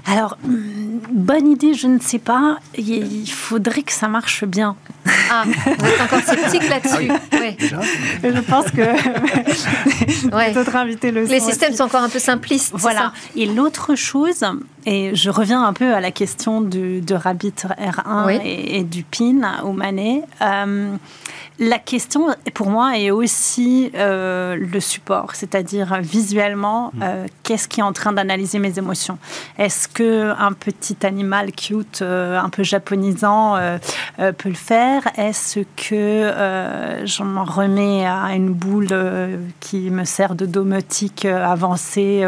Alors, 0.08 0.38
hmm, 0.44 0.98
bonne 1.10 1.48
idée, 1.48 1.74
je 1.74 1.88
ne 1.88 1.98
sais 1.98 2.20
pas. 2.20 2.58
Il 2.78 3.26
faudrait 3.26 3.82
que 3.82 3.92
ça 3.92 4.06
marche 4.06 4.44
bien. 4.44 4.76
Ah, 5.30 5.42
vous 5.44 5.86
êtes 5.86 6.00
encore 6.00 6.20
sceptique 6.20 6.68
là-dessus. 6.68 7.08
Ah 7.10 7.36
oui. 7.40 7.56
Je 8.22 8.40
pense 8.40 8.70
que 8.70 10.32
ouais. 10.36 10.52
d'autres 10.52 10.76
invités 10.76 11.10
le 11.10 11.24
Les 11.24 11.40
systèmes 11.40 11.74
sont 11.74 11.84
encore 11.84 12.02
un 12.02 12.08
peu 12.08 12.20
simplistes. 12.20 12.72
Voilà. 12.74 13.12
Et 13.34 13.46
l'autre 13.46 13.96
chose, 13.96 14.44
et 14.84 15.14
je 15.14 15.30
reviens 15.30 15.64
un 15.64 15.72
peu 15.72 15.92
à 15.92 16.00
la 16.00 16.12
question 16.12 16.60
du, 16.60 17.00
de 17.00 17.14
Rabbit 17.14 17.54
R1 17.64 18.40
et, 18.44 18.84
du 18.84 19.02
PIN 19.02 19.60
au 19.64 19.72
Manet. 19.72 20.22
Euh, 20.40 20.94
la 21.58 21.78
question, 21.78 22.28
pour 22.52 22.68
moi, 22.68 22.98
est 22.98 23.10
aussi 23.10 23.90
euh, 23.94 24.56
le 24.56 24.80
support, 24.80 25.34
c'est-à-dire 25.34 25.98
visuellement, 26.00 26.90
mm. 26.92 27.00
euh, 27.02 27.26
qu'est-ce 27.42 27.66
qui 27.66 27.80
est 27.80 27.82
en 27.82 27.94
train 27.94 28.12
d'analyser 28.12 28.58
mes 28.58 28.78
émotions? 28.78 29.18
Est-ce 29.56 29.88
que 29.88 30.34
un 30.38 30.52
petit 30.52 30.98
animal 31.06 31.52
cute, 31.52 32.02
euh, 32.02 32.38
un 32.38 32.50
peu 32.50 32.62
japonisant, 32.62 33.56
peut 34.16 34.48
le 34.48 34.54
faire? 34.54 35.08
Est-ce 35.16 35.60
que 35.76 37.04
je 37.04 37.22
m'en 37.22 37.44
remets 37.44 38.06
à 38.06 38.34
une 38.34 38.52
boule 38.52 38.94
qui 39.60 39.90
me 39.90 40.04
sert 40.04 40.34
de 40.34 40.46
domotique 40.46 41.24
avancée 41.24 42.24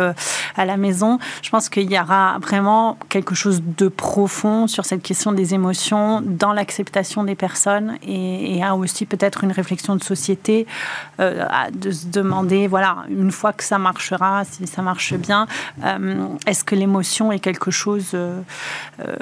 à 0.57 0.64
la 0.64 0.77
maison? 0.77 1.19
Je 1.43 1.51
pense 1.51 1.69
qu'il 1.69 1.91
y 1.91 1.99
aura 1.99 2.38
vraiment 2.41 2.99
quelque 3.09 3.35
chose 3.35 3.62
de 3.62 3.88
profond 3.88 4.67
sur 4.67 4.85
cette 4.85 5.03
question 5.03 5.33
des 5.33 5.55
émotions 5.55 6.23
dans 6.25 6.53
l'acceptation 6.53 7.25
des 7.25 7.35
personnes 7.35 7.99
et, 8.03 8.59
et 8.59 8.64
aussi 8.71 9.07
peut 9.07 9.17
peut-être 9.18 9.44
une 9.44 9.52
réflexion 9.52 9.96
de 9.96 10.02
société, 10.02 10.66
euh, 11.20 11.44
de 11.72 11.90
se 11.90 12.07
demander, 12.07 12.68
voilà, 12.68 13.04
une 13.09 13.33
fois 13.33 13.52
que 13.52 13.64
ça 13.64 13.78
marchera, 13.78 14.44
si 14.44 14.66
ça 14.66 14.83
marche 14.83 15.14
bien, 15.14 15.46
euh, 15.85 16.26
est-ce 16.46 16.64
que 16.64 16.74
l'émotion 16.74 17.33
est 17.33 17.40
quelque 17.40 17.70
chose, 17.70 18.11
euh, 18.14 18.40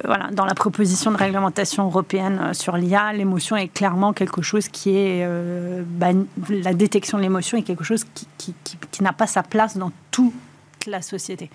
voilà, 0.05 0.29
dans 0.33 0.45
la 0.45 0.55
proposition 0.55 1.11
de 1.11 1.17
réglementation 1.17 1.87
européenne 1.87 2.53
sur 2.53 2.77
l'IA, 2.77 3.13
l'émotion 3.13 3.57
est 3.57 3.69
clairement 3.69 4.13
quelque 4.13 4.43
chose 4.43 4.69
qui 4.69 4.97
est, 4.97 5.27
la 6.51 6.75
détection 6.75 7.19
de 7.19 7.23
l'émotion 7.23 7.57
est 7.59 7.63
quelque 7.63 7.85
chose 7.85 8.05
qui, 8.15 8.27
qui, 8.39 8.55
qui 8.91 9.03
n'a 9.03 9.13
pas 9.13 9.27
sa 9.27 9.43
place 9.43 9.77
dans 9.77 9.93
toute 10.11 10.35
la 10.87 11.03
société. 11.03 11.51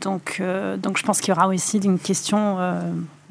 donc, 0.00 0.42
donc 0.78 0.98
je 0.98 1.02
pense 1.02 1.20
qu'il 1.20 1.34
y 1.34 1.36
aura 1.36 1.48
aussi 1.48 1.78
une 1.78 1.98
question 1.98 2.58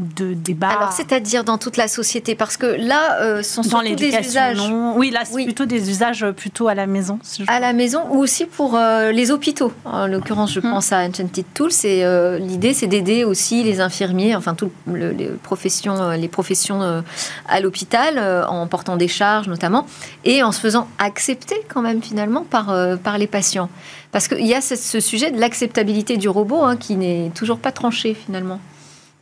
de 0.01 0.33
débat. 0.33 0.69
Alors, 0.69 0.91
c'est-à-dire 0.91 1.43
dans 1.43 1.57
toute 1.57 1.77
la 1.77 1.87
société, 1.87 2.35
parce 2.35 2.57
que 2.57 2.65
là, 2.65 3.21
euh, 3.21 3.43
sont 3.43 3.63
surtout 3.63 3.95
des 3.95 4.15
usages. 4.17 4.59
Oui, 4.95 5.11
là, 5.11 5.21
c'est 5.25 5.43
plutôt 5.43 5.65
des 5.65 5.89
usages 5.89 6.23
euh, 6.23 6.31
plutôt 6.31 6.67
à 6.67 6.75
la 6.75 6.87
maison. 6.87 7.19
à 7.47 7.59
la 7.59 7.73
maison 7.73 8.01
ou 8.09 8.17
aussi 8.17 8.45
pour 8.45 8.75
euh, 8.75 9.11
les 9.11 9.31
hôpitaux. 9.31 9.71
En 9.85 10.07
l'occurrence, 10.07 10.53
je 10.53 10.59
hum. 10.59 10.71
pense 10.71 10.91
à 10.91 10.99
Enchanted 10.99 11.45
Tools. 11.53 11.71
Et 11.83 12.03
l'idée, 12.39 12.73
c'est 12.73 12.87
d'aider 12.87 13.23
aussi 13.23 13.63
les 13.63 13.79
infirmiers, 13.79 14.35
enfin 14.35 14.55
toutes 14.55 14.73
les 14.87 15.27
professions, 15.43 16.11
les 16.11 16.27
professions 16.27 17.03
à 17.47 17.59
l'hôpital, 17.59 18.45
en 18.47 18.67
portant 18.67 18.97
des 18.97 19.07
charges 19.07 19.47
notamment, 19.47 19.85
et 20.23 20.43
en 20.43 20.51
se 20.51 20.59
faisant 20.59 20.87
accepter 20.99 21.55
quand 21.67 21.81
même 21.81 22.01
finalement 22.01 22.43
par 22.43 22.73
par 23.03 23.17
les 23.17 23.27
patients. 23.27 23.69
Parce 24.11 24.27
qu'il 24.27 24.45
y 24.45 24.53
a 24.53 24.61
ce, 24.61 24.99
sujet 24.99 25.31
de 25.31 25.39
l'acceptabilité 25.39 26.17
du 26.17 26.27
robot 26.27 26.63
hein, 26.63 26.75
qui 26.75 26.95
n'est 26.95 27.31
toujours 27.33 27.59
pas 27.59 27.71
tranché 27.71 28.13
finalement. 28.13 28.59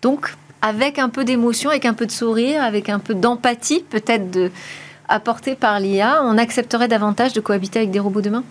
Donc, 0.02 0.34
avec 0.62 1.00
un 1.00 1.10
peu 1.10 1.24
d'émotion, 1.24 1.70
avec 1.70 1.86
un 1.86 1.94
peu 1.94 2.06
de 2.06 2.12
sourire, 2.12 2.64
avec 2.64 2.90
un 2.90 3.00
peu 3.00 3.14
d'empathie, 3.14 3.84
peut-être 3.90 4.52
apportée 5.08 5.56
par 5.56 5.80
l'IA, 5.80 6.22
on 6.24 6.38
accepterait 6.38 6.88
davantage 6.88 7.34
de 7.34 7.42
cohabiter 7.42 7.80
avec 7.80 7.92
des 7.92 8.00
robots 8.00 8.22
demain? 8.22 8.44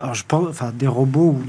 Alors 0.00 0.14
je 0.14 0.24
pense, 0.26 0.46
enfin 0.48 0.72
des 0.72 0.86
robots, 0.86 1.40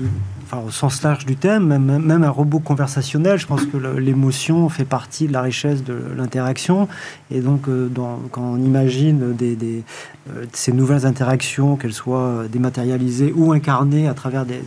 enfin, 0.44 0.64
au 0.66 0.72
sens 0.72 1.04
large 1.04 1.24
du 1.28 1.36
thème, 1.36 1.68
même, 1.68 2.00
même 2.00 2.24
un 2.24 2.32
robot 2.32 2.58
conversationnel, 2.58 3.38
je 3.38 3.46
pense 3.46 3.66
que 3.66 3.78
l'émotion 3.78 4.70
fait 4.70 4.86
partie 4.86 5.28
de 5.28 5.34
la 5.34 5.44
richesse 5.44 5.84
de 5.84 5.96
l'interaction. 6.18 6.88
Et 7.30 7.42
donc, 7.42 7.68
euh, 7.68 7.88
quand 8.32 8.42
on 8.42 8.58
imagine 8.58 9.36
des, 9.36 9.84
euh, 10.32 10.46
ces 10.54 10.72
nouvelles 10.72 11.06
interactions, 11.06 11.76
qu'elles 11.76 11.94
soient 11.94 12.46
dématérialisées 12.52 13.32
ou 13.36 13.52
incarnées 13.52 14.08
à 14.08 14.16
travers 14.16 14.48
des, 14.48 14.64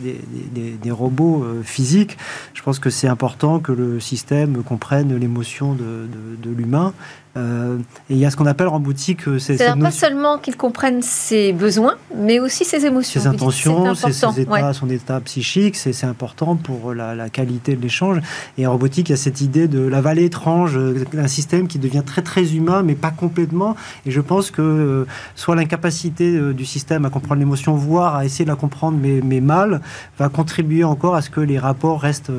des, 0.81 0.91
robots 0.91 1.43
euh, 1.43 1.61
physiques, 1.61 2.17
je 2.53 2.61
pense 2.61 2.79
que 2.79 2.89
c'est 2.89 3.09
important 3.09 3.59
que 3.59 3.73
le 3.73 3.99
système 3.99 4.63
comprenne 4.63 5.13
l'émotion 5.13 5.73
de, 5.73 6.07
de 6.41 6.49
l'humain 6.49 6.93
euh, 7.35 7.79
et 8.09 8.13
il 8.13 8.17
y 8.17 8.25
a 8.25 8.31
ce 8.31 8.35
qu'on 8.35 8.45
appelle 8.45 8.67
en 8.67 8.79
boutique. 8.79 9.27
Euh, 9.27 9.39
c'est 9.39 9.57
pas 9.57 9.91
seulement 9.91 10.37
qu'ils 10.37 10.55
comprennent 10.55 11.01
ses 11.01 11.51
besoins, 11.51 11.95
mais 12.15 12.39
aussi 12.39 12.63
ses 12.63 12.85
émotions. 12.85 13.21
Ses 13.21 13.27
intentions, 13.27 13.95
ses, 13.95 14.41
états, 14.41 14.73
son 14.73 14.89
état 14.89 15.19
psychique, 15.21 15.75
c'est 15.75 16.03
important 16.03 16.55
pour 16.55 16.93
la, 16.93 17.29
qualité 17.29 17.75
de 17.75 17.81
l'échange. 17.81 18.19
Et 18.57 18.67
en 18.67 18.73
robotique, 18.73 19.09
il 19.09 19.13
y 19.13 19.15
a 19.15 19.17
cette 19.17 19.41
idée 19.41 19.67
de 19.67 19.79
la 19.79 20.01
vallée 20.01 20.25
étrange, 20.25 20.77
euh, 20.77 21.05
d'un 21.11 21.27
système 21.27 21.67
qui 21.67 21.79
devient 21.79 22.03
très 22.05 22.21
très 22.21 22.53
humain, 22.55 22.83
mais 22.83 22.95
pas 22.95 23.11
complètement. 23.11 23.75
Et 24.05 24.11
je 24.11 24.21
pense 24.21 24.51
que 24.51 25.07
soit 25.35 25.55
l'incapacité 25.55 26.39
du 26.53 26.65
système 26.65 27.05
à 27.05 27.09
comprendre 27.09 27.39
l'émotion, 27.39 27.73
voire 27.75 28.15
à 28.15 28.25
essayer 28.25 28.45
de 28.45 28.49
la 28.49 28.55
comprendre, 28.55 28.97
mais, 29.01 29.21
mais 29.23 29.41
mal, 29.41 29.81
va 30.19 30.29
contribuer 30.29 30.83
encore 30.83 31.15
à 31.15 31.21
ce 31.21 31.29
que 31.29 31.41
les 31.41 31.57
rapports 31.57 32.01
restent 32.01 32.31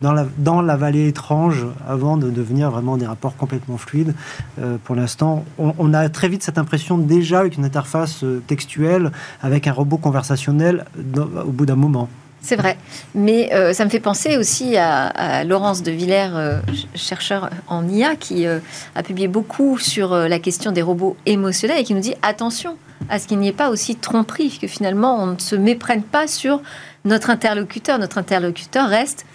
dans 0.00 0.62
la, 0.62 0.76
vallée 0.76 1.08
étrange 1.08 1.66
avant 1.88 2.16
de 2.16 2.30
devenir 2.30 2.70
vraiment 2.70 2.96
des 2.96 3.06
rapports 3.06 3.36
complètement 3.36 3.78
fluides. 3.78 4.14
Euh, 4.60 4.76
pour 4.84 4.94
l'instant, 4.94 5.44
on, 5.58 5.94
a 5.94 6.08
très 6.08 6.28
vite 6.28 6.42
cette 6.42 6.58
impression 6.58 6.98
déjà 6.98 7.40
avec 7.40 7.56
une 7.56 7.64
interface 7.64 8.22
euh, 8.22 8.42
textuelle, 8.46 9.10
avec 9.42 9.66
un 9.66 9.72
robot 9.72 9.96
conversationnel 9.96 10.84
au 11.16 11.50
bout 11.50 11.66
d'un 11.66 11.76
moment. 11.76 12.08
C'est 12.42 12.56
vrai. 12.56 12.76
Mais 13.14 13.52
euh, 13.54 13.72
ça 13.72 13.84
me 13.84 13.90
fait 13.90 14.00
penser 14.00 14.36
aussi 14.36 14.76
à, 14.76 15.42
Laurence 15.44 15.82
de 15.82 15.90
Villers, 15.90 16.60
chercheur 16.94 17.50
en 17.66 17.88
IA, 17.88 18.14
qui 18.16 18.46
a 18.46 19.02
publié 19.02 19.28
beaucoup 19.28 19.78
sur 19.78 20.14
la 20.14 20.38
question 20.38 20.72
des 20.72 20.82
robots 20.82 21.16
émotionnels 21.24 21.80
et 21.80 21.84
qui 21.84 21.94
nous 21.94 22.00
dit 22.00 22.14
attention 22.22 22.76
à 23.08 23.18
ce 23.18 23.26
qu'il 23.26 23.38
n'y 23.38 23.48
ait 23.48 23.52
pas 23.52 23.70
aussi 23.70 23.96
tromperie, 23.96 24.58
que 24.60 24.66
finalement 24.66 25.22
on 25.22 25.26
ne 25.26 25.38
se 25.38 25.56
méprenne 25.56 26.02
pas 26.02 26.26
sur 26.26 26.60
notre 27.04 27.30
interlocuteur. 27.30 27.98
Notre 27.98 28.18
interlocuteur 28.18 28.88
reste 28.88 29.26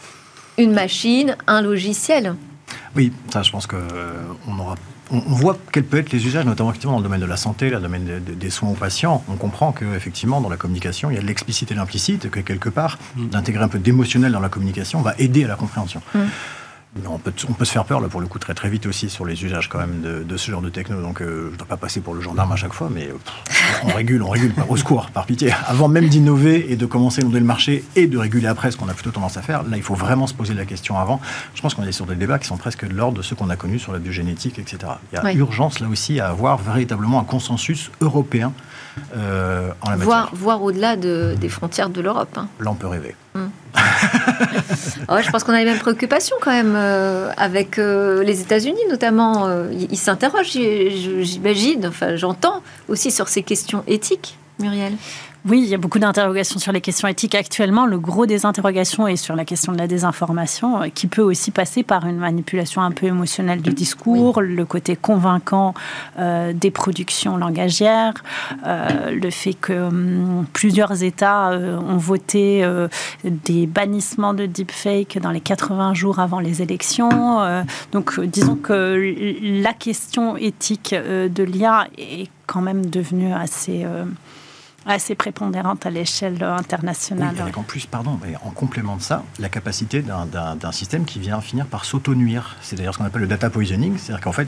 une 0.62 0.74
machine, 0.74 1.36
un 1.48 1.62
logiciel. 1.62 2.36
Oui, 2.96 3.12
ça, 3.32 3.42
je 3.44 3.52
pense 3.52 3.68
qu'on 3.68 3.78
euh, 3.78 4.60
aura 4.60 4.76
on, 5.12 5.20
voit 5.20 5.58
quels 5.74 5.84
peuvent 5.84 6.00
être 6.00 6.12
les 6.12 6.26
usages, 6.26 6.46
notamment 6.46 6.70
effectivement 6.70 6.94
dans 6.94 7.00
le 7.00 7.04
domaine 7.04 7.20
de 7.20 7.26
la 7.26 7.36
santé, 7.36 7.70
dans 7.70 7.78
le 7.78 7.84
domaine 7.84 8.22
des 8.24 8.50
soins 8.50 8.70
aux 8.70 8.76
patients. 8.76 9.24
On 9.28 9.36
comprend 9.36 9.74
qu'effectivement, 9.74 10.40
dans 10.40 10.50
la 10.50 10.56
communication, 10.56 11.10
il 11.12 11.16
y 11.16 11.18
a 11.18 11.22
de 11.22 11.28
l'explicite 11.28 11.70
et 11.72 11.76
l'implicite, 11.76 12.30
que 12.30 12.40
quelque 12.40 12.70
part, 12.70 12.98
mm. 13.16 13.28
d'intégrer 13.28 13.64
un 13.64 13.68
peu 13.68 13.80
d'émotionnel 13.80 14.32
dans 14.32 14.40
la 14.40 14.50
communication 14.50 15.02
va 15.02 15.14
aider 15.18 15.44
à 15.44 15.48
la 15.48 15.56
compréhension. 15.56 16.02
Mm 16.16 16.20
on 17.08 17.18
peut, 17.18 17.34
on 17.50 17.54
peut 17.54 17.66
se 17.66 17.72
faire 17.72 17.86
peur, 17.86 18.02
là, 18.02 18.10
pour 18.10 18.20
le 18.20 18.28
coup, 18.28 18.40
très 18.40 18.54
très 18.54 18.70
vite 18.70 18.86
aussi 18.86 19.10
sur 19.10 19.26
les 19.26 19.44
usages 19.46 19.70
quand 19.70 19.80
même 19.80 20.02
de, 20.02 20.38
ce 20.38 20.52
genre 20.52 20.62
de 20.62 20.70
techno. 20.70 21.02
Donc, 21.02 21.22
euh, 21.22 21.48
je 21.48 21.54
ne 21.54 21.58
dois 21.58 21.68
pas 21.68 21.78
passer 21.78 22.02
pour 22.02 22.14
le 22.14 22.22
gendarme 22.22 22.52
à 22.52 22.56
chaque 22.56 22.74
fois, 22.74 22.90
mais 22.94 23.10
on 23.84 23.88
régule, 23.96 24.22
on 24.24 24.30
régule, 24.30 24.54
au 24.68 24.76
secours, 24.76 25.10
par 25.12 25.26
pitié. 25.26 25.54
Avant 25.68 25.88
même 25.88 26.10
d'innover 26.10 26.72
et 26.72 26.76
de 26.76 26.86
commencer 26.86 27.22
à 27.22 27.22
inonder 27.22 27.40
le 27.40 27.46
marché 27.46 27.84
et 27.96 28.08
de 28.08 28.18
réguler 28.18 28.48
après, 28.48 28.72
ce 28.72 28.78
qu'on 28.78 28.90
a 28.90 28.94
plutôt 28.94 29.12
tendance 29.12 29.38
à 29.38 29.42
faire, 29.42 29.64
là, 29.64 29.78
il 29.78 29.84
faut 29.84 29.96
vraiment 29.96 30.28
se 30.28 30.34
poser 30.34 30.54
la 30.54 30.66
question 30.66 30.98
avant. 30.98 31.22
Je 31.56 31.62
pense 31.62 31.74
qu'on 31.74 31.84
est 31.84 31.92
sur 31.92 32.06
des 32.06 32.16
débats 32.16 32.40
qui 32.40 32.48
sont 32.48 32.58
presque 32.58 32.86
de 32.86 32.94
l'ordre 32.94 33.18
de 33.18 33.22
ceux 33.22 33.36
qu'on 33.36 33.50
a 33.50 33.56
connus 33.56 33.80
sur 33.80 33.94
la 33.94 34.00
biogénétique, 34.00 34.60
etc. 34.60 34.94
Il 35.14 35.16
y 35.16 35.20
a 35.20 35.34
urgence, 35.34 35.80
là 35.80 35.88
aussi, 35.88 36.20
à 36.20 36.28
avoir 36.30 36.58
véritablement 36.58 37.20
un 37.20 37.26
consensus 37.26 37.92
européen 38.02 38.54
euh, 39.16 39.72
en 39.82 39.90
la 39.92 39.98
matière. 39.98 40.30
Voir, 40.34 40.64
au-delà 40.64 40.96
de, 40.96 41.36
des 41.40 41.50
frontières 41.50 41.90
de 41.90 42.02
l'Europe. 42.02 42.38
Hein. 42.38 42.48
Là, 42.60 42.72
on 42.72 42.76
peut 42.76 42.88
rêver. 42.88 43.16
Hum. 43.36 43.50
je 43.76 45.32
pense 45.32 45.44
qu'on 45.44 45.54
a 45.54 45.60
les 45.60 45.66
mêmes 45.66 45.80
préoccupations 45.80 46.36
quand 46.42 46.52
même 46.52 46.74
euh, 46.76 47.32
avec 47.38 47.80
euh, 47.80 48.24
les 48.24 48.42
États-Unis 48.42 48.82
notamment. 48.90 49.50
ils 49.72 49.98
s'interrogent, 49.98 50.52
j'imagine, 50.52 51.88
enfin 51.88 52.16
j'entends 52.16 52.62
aussi 52.90 53.12
sur 53.12 53.30
ces 53.30 53.44
questions 53.44 53.84
éthiques, 53.88 54.38
Muriel. 54.60 54.94
Oui, 55.44 55.64
il 55.64 55.70
y 55.70 55.74
a 55.74 55.80
beaucoup 55.80 55.98
d'interrogations 55.98 56.60
sur 56.60 56.72
les 56.72 56.82
questions 56.82 57.08
éthiques 57.08 57.34
actuellement. 57.34 57.88
Le 57.88 57.98
gros 57.98 58.28
des 58.28 58.46
interrogations 58.46 59.08
est 59.08 59.16
sur 59.16 59.36
la 59.36 59.44
question 59.44 59.72
de 59.72 59.78
la 59.80 59.88
désinformation, 59.88 60.84
euh, 60.84 60.88
qui 60.94 61.08
peut 61.08 61.24
aussi 61.24 61.50
passer 61.50 61.82
par 61.82 62.06
une 62.06 62.18
manipulation 62.18 62.84
un 62.84 62.92
peu 62.92 63.08
émotionnelle 63.08 63.64
du 63.64 63.72
discours, 63.72 64.42
le 64.42 64.66
côté 64.66 64.96
convaincant 64.96 65.74
euh, 66.20 66.54
des 66.54 66.70
productions 66.70 67.38
langagières, 67.38 68.14
euh, 68.68 69.10
le 69.10 69.30
fait 69.32 69.56
que 69.56 69.74
hum, 69.74 70.46
plusieurs 70.54 71.02
États 71.02 71.50
ont 71.50 71.98
voté 71.98 72.64
des 73.24 73.66
bannissements 73.66 74.36
de 74.36 74.46
deepfake 74.46 75.18
dans 75.20 75.32
les 75.32 75.42
80 75.42 75.96
jours 75.96 76.20
avant 76.20 76.40
les 76.40 76.62
élections. 76.62 77.10
donc, 77.92 78.20
disons 78.20 78.56
que 78.56 79.16
la 79.42 79.74
question 79.74 80.38
éthique 80.38 80.94
de 80.94 81.44
l'IA 81.44 81.88
est 81.98 82.30
quand 82.46 82.62
même 82.62 82.86
devenue 82.86 83.34
assez 83.34 83.86
assez 84.86 85.16
prépondérante 85.16 85.86
à 85.86 85.90
l'échelle 85.90 86.42
internationale. 86.44 87.36
En 87.56 87.64
plus, 87.64 87.86
pardon, 87.86 88.20
mais 88.24 88.36
en 88.44 88.50
complément 88.50 88.96
de 88.96 89.02
ça, 89.02 89.24
la 89.40 89.50
capacité 89.50 90.02
d'un 90.02 90.72
système 90.72 91.06
qui 91.06 91.20
vient 91.20 91.40
finir 91.42 91.68
par 91.68 91.86
s'auto-nuire. 91.86 92.56
C'est 92.62 92.76
d'ailleurs 92.76 92.94
ce 92.94 93.00
qu'on 93.00 93.06
appelle 93.06 93.22
le 93.22 93.28
data 93.28 93.50
poisoning, 93.50 93.98
c'est-à-dire 93.98 94.24
qu'en 94.24 94.32
fait, 94.32 94.48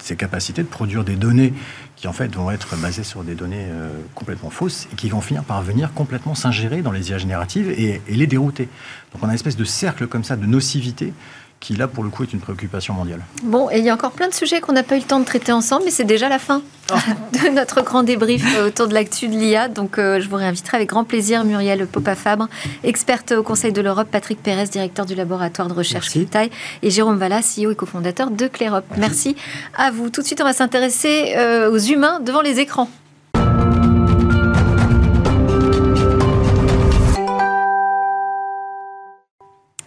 ces 0.00 0.16
capacités 0.16 0.62
de 0.62 0.68
produire 0.68 1.04
des 1.04 1.16
données 1.16 1.52
qui 1.96 2.08
en 2.08 2.12
fait 2.12 2.34
vont 2.34 2.50
être 2.50 2.76
basées 2.76 3.04
sur 3.04 3.22
des 3.22 3.34
données 3.34 3.66
euh, 3.70 3.90
complètement 4.14 4.50
fausses 4.50 4.88
et 4.92 4.96
qui 4.96 5.08
vont 5.08 5.20
finir 5.20 5.44
par 5.44 5.62
venir 5.62 5.92
complètement 5.92 6.34
s'ingérer 6.34 6.82
dans 6.82 6.90
les 6.90 7.10
IA 7.10 7.18
génératives 7.18 7.70
et, 7.70 8.02
et 8.08 8.16
les 8.16 8.26
dérouter. 8.26 8.68
Donc 9.12 9.22
on 9.22 9.26
a 9.26 9.28
une 9.28 9.34
espèce 9.34 9.56
de 9.56 9.64
cercle 9.64 10.08
comme 10.08 10.24
ça 10.24 10.36
de 10.36 10.44
nocivité 10.44 11.12
qui 11.62 11.74
là 11.76 11.86
pour 11.86 12.02
le 12.02 12.10
coup 12.10 12.24
est 12.24 12.32
une 12.32 12.40
préoccupation 12.40 12.92
mondiale. 12.92 13.24
Bon, 13.44 13.70
et 13.70 13.78
il 13.78 13.84
y 13.84 13.90
a 13.90 13.94
encore 13.94 14.10
plein 14.10 14.28
de 14.28 14.34
sujets 14.34 14.60
qu'on 14.60 14.72
n'a 14.72 14.82
pas 14.82 14.96
eu 14.96 14.98
le 14.98 15.04
temps 15.04 15.20
de 15.20 15.24
traiter 15.24 15.52
ensemble, 15.52 15.84
mais 15.84 15.92
c'est 15.92 16.04
déjà 16.04 16.28
la 16.28 16.40
fin 16.40 16.60
ah. 16.90 16.98
de 17.32 17.50
notre 17.50 17.82
grand 17.82 18.02
débrief 18.02 18.44
euh, 18.56 18.66
autour 18.66 18.88
de 18.88 18.94
l'actu 18.94 19.28
de 19.28 19.32
l'IA. 19.32 19.68
Donc 19.68 19.96
euh, 19.96 20.20
je 20.20 20.28
vous 20.28 20.36
réinviterai 20.36 20.76
avec 20.76 20.88
grand 20.88 21.04
plaisir 21.04 21.44
Muriel 21.44 21.86
Popa-Fabre, 21.86 22.48
experte 22.82 23.30
au 23.32 23.44
Conseil 23.44 23.72
de 23.72 23.80
l'Europe, 23.80 24.08
Patrick 24.10 24.42
Pérez, 24.42 24.66
directeur 24.66 25.06
du 25.06 25.14
laboratoire 25.14 25.68
de 25.68 25.74
recherche 25.74 26.10
Clitaille, 26.10 26.50
et 26.82 26.90
Jérôme 26.90 27.16
Vallas, 27.16 27.56
CEO 27.56 27.70
et 27.70 27.76
cofondateur 27.76 28.30
de 28.30 28.48
Clérop. 28.48 28.84
Merci. 28.98 29.36
à 29.76 29.92
vous. 29.92 30.10
Tout 30.10 30.20
de 30.20 30.26
suite, 30.26 30.40
on 30.40 30.44
va 30.44 30.52
s'intéresser 30.52 31.34
euh, 31.36 31.70
aux 31.70 31.78
humains 31.78 32.18
devant 32.18 32.42
les 32.42 32.58
écrans. 32.58 32.88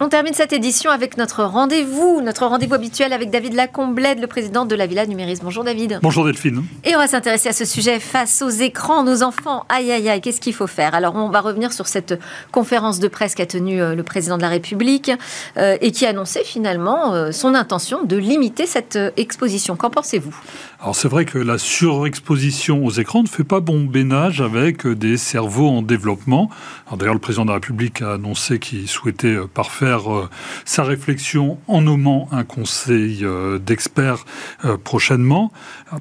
On 0.06 0.08
termine 0.08 0.34
cette 0.34 0.52
édition 0.52 0.92
avec 0.92 1.16
notre 1.16 1.42
rendez-vous, 1.42 2.20
notre 2.22 2.46
rendez-vous 2.46 2.74
habituel 2.74 3.12
avec 3.12 3.28
David 3.28 3.54
Lacomblède, 3.54 4.20
le 4.20 4.28
président 4.28 4.64
de 4.64 4.76
la 4.76 4.86
Villa 4.86 5.04
Numéris. 5.04 5.40
Bonjour 5.42 5.64
David. 5.64 5.98
Bonjour 6.00 6.24
Delphine. 6.24 6.62
Et 6.84 6.94
on 6.94 6.98
va 7.00 7.08
s'intéresser 7.08 7.48
à 7.48 7.52
ce 7.52 7.64
sujet 7.64 7.98
face 7.98 8.40
aux 8.40 8.48
écrans, 8.48 9.02
nos 9.02 9.24
enfants. 9.24 9.64
Aïe 9.68 9.90
aïe 9.90 10.08
aïe, 10.08 10.20
qu'est-ce 10.20 10.40
qu'il 10.40 10.54
faut 10.54 10.68
faire? 10.68 10.94
Alors 10.94 11.16
on 11.16 11.28
va 11.28 11.40
revenir 11.40 11.72
sur 11.72 11.88
cette 11.88 12.20
conférence 12.52 13.00
de 13.00 13.08
presse 13.08 13.34
qu'a 13.34 13.46
tenue 13.46 13.82
euh, 13.82 13.96
le 13.96 14.04
président 14.04 14.36
de 14.36 14.42
la 14.42 14.48
République 14.48 15.10
euh, 15.56 15.76
et 15.80 15.90
qui 15.90 16.06
a 16.06 16.10
annoncé 16.10 16.44
finalement 16.44 17.12
euh, 17.12 17.32
son 17.32 17.56
intention 17.56 18.04
de 18.04 18.16
limiter 18.16 18.66
cette 18.66 18.96
exposition. 19.16 19.74
Qu'en 19.74 19.90
pensez-vous? 19.90 20.36
Alors 20.80 20.94
c'est 20.94 21.08
vrai 21.08 21.24
que 21.24 21.38
la 21.38 21.58
surexposition 21.58 22.84
aux 22.84 22.92
écrans 22.92 23.24
ne 23.24 23.28
fait 23.28 23.42
pas 23.42 23.58
bon 23.58 23.80
bénage 23.86 24.40
avec 24.40 24.86
des 24.86 25.16
cerveaux 25.16 25.68
en 25.68 25.82
développement. 25.82 26.48
D'ailleurs 26.96 27.14
le 27.14 27.18
président 27.18 27.44
de 27.44 27.50
la 27.50 27.54
République 27.54 28.02
a 28.02 28.12
annoncé 28.12 28.60
qu'il 28.60 28.86
souhaitait 28.86 29.36
parfaire 29.52 29.95
euh, 30.04 30.28
sa 30.64 30.84
réflexion 30.84 31.58
en 31.66 31.82
nommant 31.82 32.28
un 32.32 32.44
conseil 32.44 33.24
euh, 33.24 33.58
d'experts 33.58 34.24
euh, 34.64 34.76
prochainement, 34.76 35.52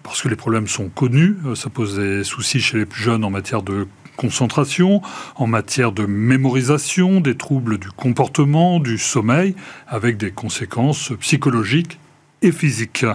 parce 0.03 0.21
que 0.21 0.27
les 0.27 0.35
problèmes 0.35 0.67
sont 0.67 0.89
connus. 0.89 1.37
ça 1.55 1.69
pose 1.69 1.97
des 1.97 2.23
soucis 2.23 2.59
chez 2.59 2.77
les 2.77 2.85
plus 2.85 3.01
jeunes 3.01 3.23
en 3.23 3.29
matière 3.29 3.61
de 3.61 3.87
concentration, 4.17 5.01
en 5.35 5.47
matière 5.47 5.91
de 5.91 6.05
mémorisation, 6.05 7.19
des 7.21 7.35
troubles 7.35 7.77
du 7.77 7.89
comportement, 7.91 8.79
du 8.79 8.97
sommeil, 8.97 9.55
avec 9.87 10.17
des 10.17 10.31
conséquences 10.31 11.11
psychologiques 11.19 11.99
et 12.41 12.51
physique. 12.51 13.05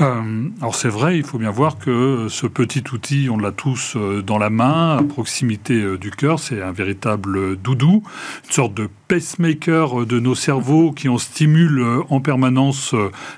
Euh, 0.00 0.48
alors 0.60 0.74
c'est 0.74 0.88
vrai, 0.88 1.18
il 1.18 1.24
faut 1.24 1.38
bien 1.38 1.50
voir 1.50 1.78
que 1.78 2.26
ce 2.28 2.46
petit 2.46 2.84
outil, 2.92 3.28
on 3.30 3.38
l'a 3.38 3.52
tous 3.52 3.94
euh, 3.96 4.22
dans 4.22 4.38
la 4.38 4.50
main, 4.50 4.96
à 4.98 5.02
proximité 5.02 5.74
euh, 5.74 5.98
du 5.98 6.10
cœur, 6.10 6.38
c'est 6.38 6.62
un 6.62 6.72
véritable 6.72 7.56
doudou, 7.56 8.02
une 8.44 8.52
sorte 8.52 8.74
de 8.74 8.88
pacemaker 9.08 10.06
de 10.06 10.20
nos 10.20 10.34
cerveaux 10.34 10.92
qui 10.92 11.08
en 11.08 11.18
stimule 11.18 11.84
en 12.10 12.20
permanence 12.20 12.94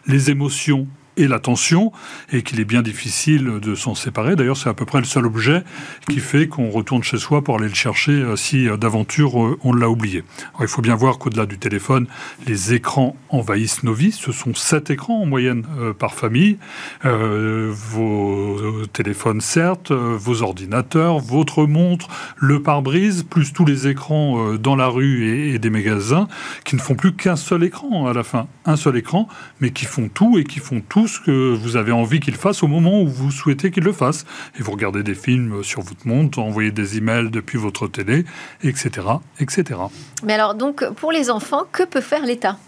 les 0.07 0.31
émotions 0.31 0.87
et 1.17 1.29
l'attention, 1.29 1.93
et 2.33 2.43
qu'il 2.43 2.61
est 2.61 2.65
bien 2.65 2.83
difficile 2.83 3.61
de 3.61 3.75
s'en 3.75 3.95
séparer. 3.95 4.37
D'ailleurs, 4.37 4.57
c'est 4.57 4.69
à 4.69 4.75
peu 4.75 4.85
près 4.85 4.99
le 4.99 5.05
seul 5.05 5.27
objet 5.27 5.63
qui 6.09 6.21
fait 6.21 6.49
qu'on 6.49 6.71
retourne 6.71 7.03
chez 7.03 7.19
soi 7.19 7.43
pour 7.43 7.57
aller 7.57 7.69
le 7.69 7.75
chercher 7.75 8.13
euh, 8.13 8.37
si 8.37 8.69
euh, 8.69 8.77
d'aventure 8.77 9.43
euh, 9.43 9.59
on 9.63 9.73
l'a 9.73 9.89
oublié. 9.89 10.25
il 10.61 10.69
faut 10.69 10.83
bien 10.83 10.95
voir 10.95 11.19
qu'au-delà 11.19 11.47
du 11.47 11.59
téléphone, 11.59 12.07
les 12.47 12.75
écrans 12.75 13.17
envahissent 13.29 13.83
nos 13.83 13.93
vies. 13.93 14.13
Ce 14.13 14.33
sont 14.33 14.55
sept 14.55 14.91
écrans 14.91 15.23
en 15.23 15.27
moyenne 15.27 15.65
par 15.99 16.15
famille. 16.15 16.59
vos 17.03 18.87
téléphones, 18.93 19.41
certes, 19.41 19.93
vos 19.93 20.43
ordinateurs, 20.43 21.19
votre 21.19 21.65
montre, 21.67 22.09
le 22.37 22.63
pare-brise, 22.63 23.23
plus 23.23 23.53
tous 23.53 23.65
les 23.65 23.89
écrans 23.89 24.55
dans 24.55 24.77
la 24.77 24.87
rue 24.87 25.27
et 25.27 25.59
des 25.59 25.71
magasins 25.71 26.29
qui 26.65 26.77
ne 26.77 26.81
font 26.81 26.95
plus 26.95 27.13
qu'un 27.13 27.37
seul 27.37 27.65
écran 27.65 28.07
à 28.07 28.13
la 28.13 28.23
fin. 28.23 28.47
Un 28.65 28.77
seul 28.77 28.97
écran, 28.97 29.29
mais 29.61 29.71
qui 29.71 29.85
font 29.85 30.09
tout 30.09 30.39
et 30.39 30.45
qui 30.45 30.61
font 30.61 30.83
tout 30.87 31.00
ce 31.07 31.21
que 31.21 31.55
vous 31.55 31.77
avez 31.77 31.93
envie 31.93 32.21
qu'ils 32.21 32.37
fassent 32.37 32.63
au 32.63 32.69
moment 32.69 33.03
où 33.03 33.09
vous 33.09 33.31
souhaitez 33.31 33.71
qu'ils 33.71 33.85
le 33.85 33.93
fassent. 33.93 34.27
Et 34.59 34.63
vous 34.63 34.73
regardez 34.73 35.03
des 35.03 35.15
films 35.15 35.63
sur 35.63 35.83
votre 35.83 36.07
montre, 36.07 36.39
envoyez 36.39 36.71
des 36.71 36.97
emails 36.97 37.31
depuis 37.31 37.59
votre 37.59 37.87
télé, 37.89 38.25
etc., 38.63 39.07
etc. 39.39 39.81
Mais 40.23 40.35
alors, 40.35 40.55
donc, 40.55 40.85
pour 40.95 41.13
les 41.13 41.31
enfants, 41.31 41.65
que 41.73 41.85
peut 41.85 42.01
faire 42.01 42.25
l'État? 42.25 42.59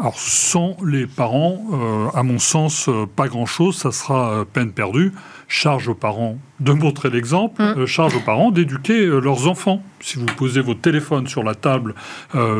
Alors, 0.00 0.18
sans 0.18 0.78
les 0.82 1.06
parents, 1.06 1.62
euh, 1.72 2.06
à 2.14 2.22
mon 2.22 2.38
sens, 2.38 2.88
euh, 2.88 3.04
pas 3.04 3.28
grand-chose, 3.28 3.76
ça 3.76 3.92
sera 3.92 4.32
euh, 4.32 4.44
peine 4.50 4.72
perdue 4.72 5.12
charge 5.46 5.88
aux 5.88 5.94
parents 5.94 6.38
de 6.60 6.72
montrer 6.72 7.10
l'exemple, 7.10 7.60
mm. 7.60 7.80
euh, 7.80 7.86
charge 7.86 8.14
aux 8.14 8.20
parents 8.20 8.50
d'éduquer 8.50 9.04
leurs 9.04 9.48
enfants. 9.48 9.82
Si 9.98 10.16
vous 10.16 10.24
posez 10.24 10.62
votre 10.62 10.80
téléphone 10.80 11.26
sur 11.26 11.42
la 11.42 11.54
table 11.54 11.94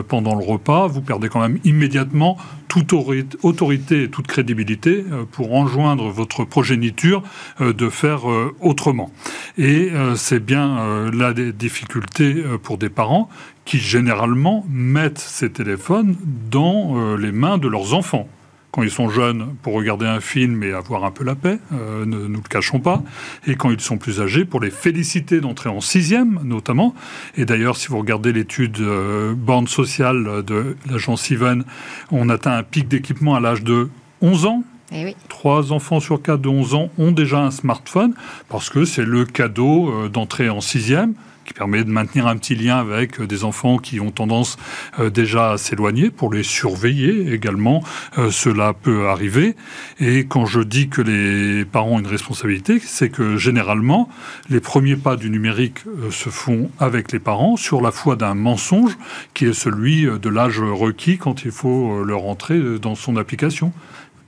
pendant 0.09 0.35
le 0.35 0.44
repas, 0.44 0.88
vous 0.88 1.00
perdez 1.00 1.31
quand 1.31 1.40
même 1.40 1.59
immédiatement 1.64 2.37
toute 2.68 2.92
autorité 2.92 4.03
et 4.03 4.11
toute 4.11 4.26
crédibilité 4.26 5.07
pour 5.33 5.55
enjoindre 5.55 6.11
votre 6.11 6.44
progéniture 6.44 7.22
de 7.59 7.88
faire 7.88 8.24
autrement. 8.61 9.11
Et 9.57 9.90
c'est 10.16 10.44
bien 10.44 11.11
la 11.14 11.33
difficulté 11.33 12.44
pour 12.62 12.76
des 12.76 12.90
parents 12.90 13.31
qui 13.64 13.79
généralement 13.79 14.64
mettent 14.68 15.18
ces 15.18 15.51
téléphones 15.51 16.16
dans 16.51 17.16
les 17.16 17.33
mains 17.33 17.59
de 17.59 17.68
leurs 17.68 17.94
enfants 17.94 18.29
quand 18.70 18.83
ils 18.83 18.90
sont 18.90 19.09
jeunes 19.09 19.55
pour 19.62 19.75
regarder 19.75 20.07
un 20.07 20.20
film 20.20 20.62
et 20.62 20.73
avoir 20.73 21.05
un 21.05 21.11
peu 21.11 21.25
la 21.25 21.35
paix, 21.35 21.59
euh, 21.73 22.05
ne 22.05 22.27
nous 22.27 22.40
le 22.42 22.49
cachons 22.49 22.81
pas, 22.81 23.03
et 23.46 23.57
quand 23.57 23.70
ils 23.70 23.81
sont 23.81 23.99
plus 23.99 24.20
âgés 24.20 24.44
pour 24.44 24.61
les 24.61 24.70
féliciter 24.70 25.40
d'entrer 25.40 25.68
en 25.68 25.81
sixième 25.81 26.40
notamment. 26.44 26.94
Et 27.37 27.44
d'ailleurs, 27.44 27.77
si 27.77 27.88
vous 27.88 27.99
regardez 27.99 28.33
l'étude 28.33 28.79
euh, 28.81 29.35
borne 29.35 29.66
sociale 29.66 30.44
de 30.44 30.77
l'agence 30.88 31.31
Even, 31.31 31.64
on 32.11 32.29
atteint 32.29 32.57
un 32.57 32.62
pic 32.62 32.88
d'équipement 32.88 33.35
à 33.35 33.40
l'âge 33.40 33.62
de 33.62 33.88
11 34.23 34.46
ans. 34.46 34.64
Eh 34.92 35.14
Trois 35.29 35.73
enfants 35.73 36.01
sur 36.01 36.20
quatre 36.20 36.40
de 36.40 36.49
11 36.49 36.75
ans 36.75 36.90
ont 36.99 37.12
déjà 37.12 37.40
un 37.40 37.53
smartphone 37.53 38.12
parce 38.49 38.70
que 38.70 38.85
c'est 38.85 39.05
le 39.05 39.25
cadeau 39.25 39.90
euh, 39.90 40.09
d'entrer 40.09 40.49
en 40.49 40.61
sixième 40.61 41.14
qui 41.51 41.55
permet 41.55 41.83
de 41.83 41.91
maintenir 41.91 42.29
un 42.29 42.37
petit 42.37 42.55
lien 42.55 42.79
avec 42.79 43.19
euh, 43.19 43.27
des 43.27 43.43
enfants 43.43 43.79
qui 43.79 43.99
ont 43.99 44.13
tendance 44.13 44.57
euh, 45.01 45.11
déjà 45.11 45.53
à 45.53 45.59
s'éloigner 45.59 46.11
pour 46.11 46.33
les 46.33 46.45
surveiller 46.45 47.33
également. 47.33 47.83
Euh, 48.19 48.31
cela 48.31 48.73
peut 48.73 49.09
arriver. 49.09 49.57
Et 49.99 50.27
quand 50.27 50.47
je 50.47 50.61
dis 50.61 50.89
que 50.89 51.03
les 51.03 51.65
parents 51.65 51.97
ont 51.97 51.99
une 51.99 52.07
responsabilité, 52.07 52.79
c'est 52.79 53.09
que 53.09 53.37
généralement, 53.37 54.09
les 54.49 54.61
premiers 54.61 54.95
pas 54.95 55.17
du 55.17 55.29
numérique 55.29 55.81
se 56.11 56.29
font 56.29 56.71
avec 56.79 57.11
les 57.11 57.19
parents 57.19 57.57
sur 57.57 57.81
la 57.81 57.91
foi 57.91 58.15
d'un 58.15 58.35
mensonge 58.35 58.97
qui 59.35 59.47
est 59.47 59.53
celui 59.53 60.05
de 60.05 60.29
l'âge 60.29 60.61
requis 60.61 61.19
quand 61.19 61.45
il 61.45 61.51
faut 61.51 62.05
le 62.05 62.15
rentrer 62.15 62.79
dans 62.79 62.95
son 62.95 63.17
application 63.17 63.73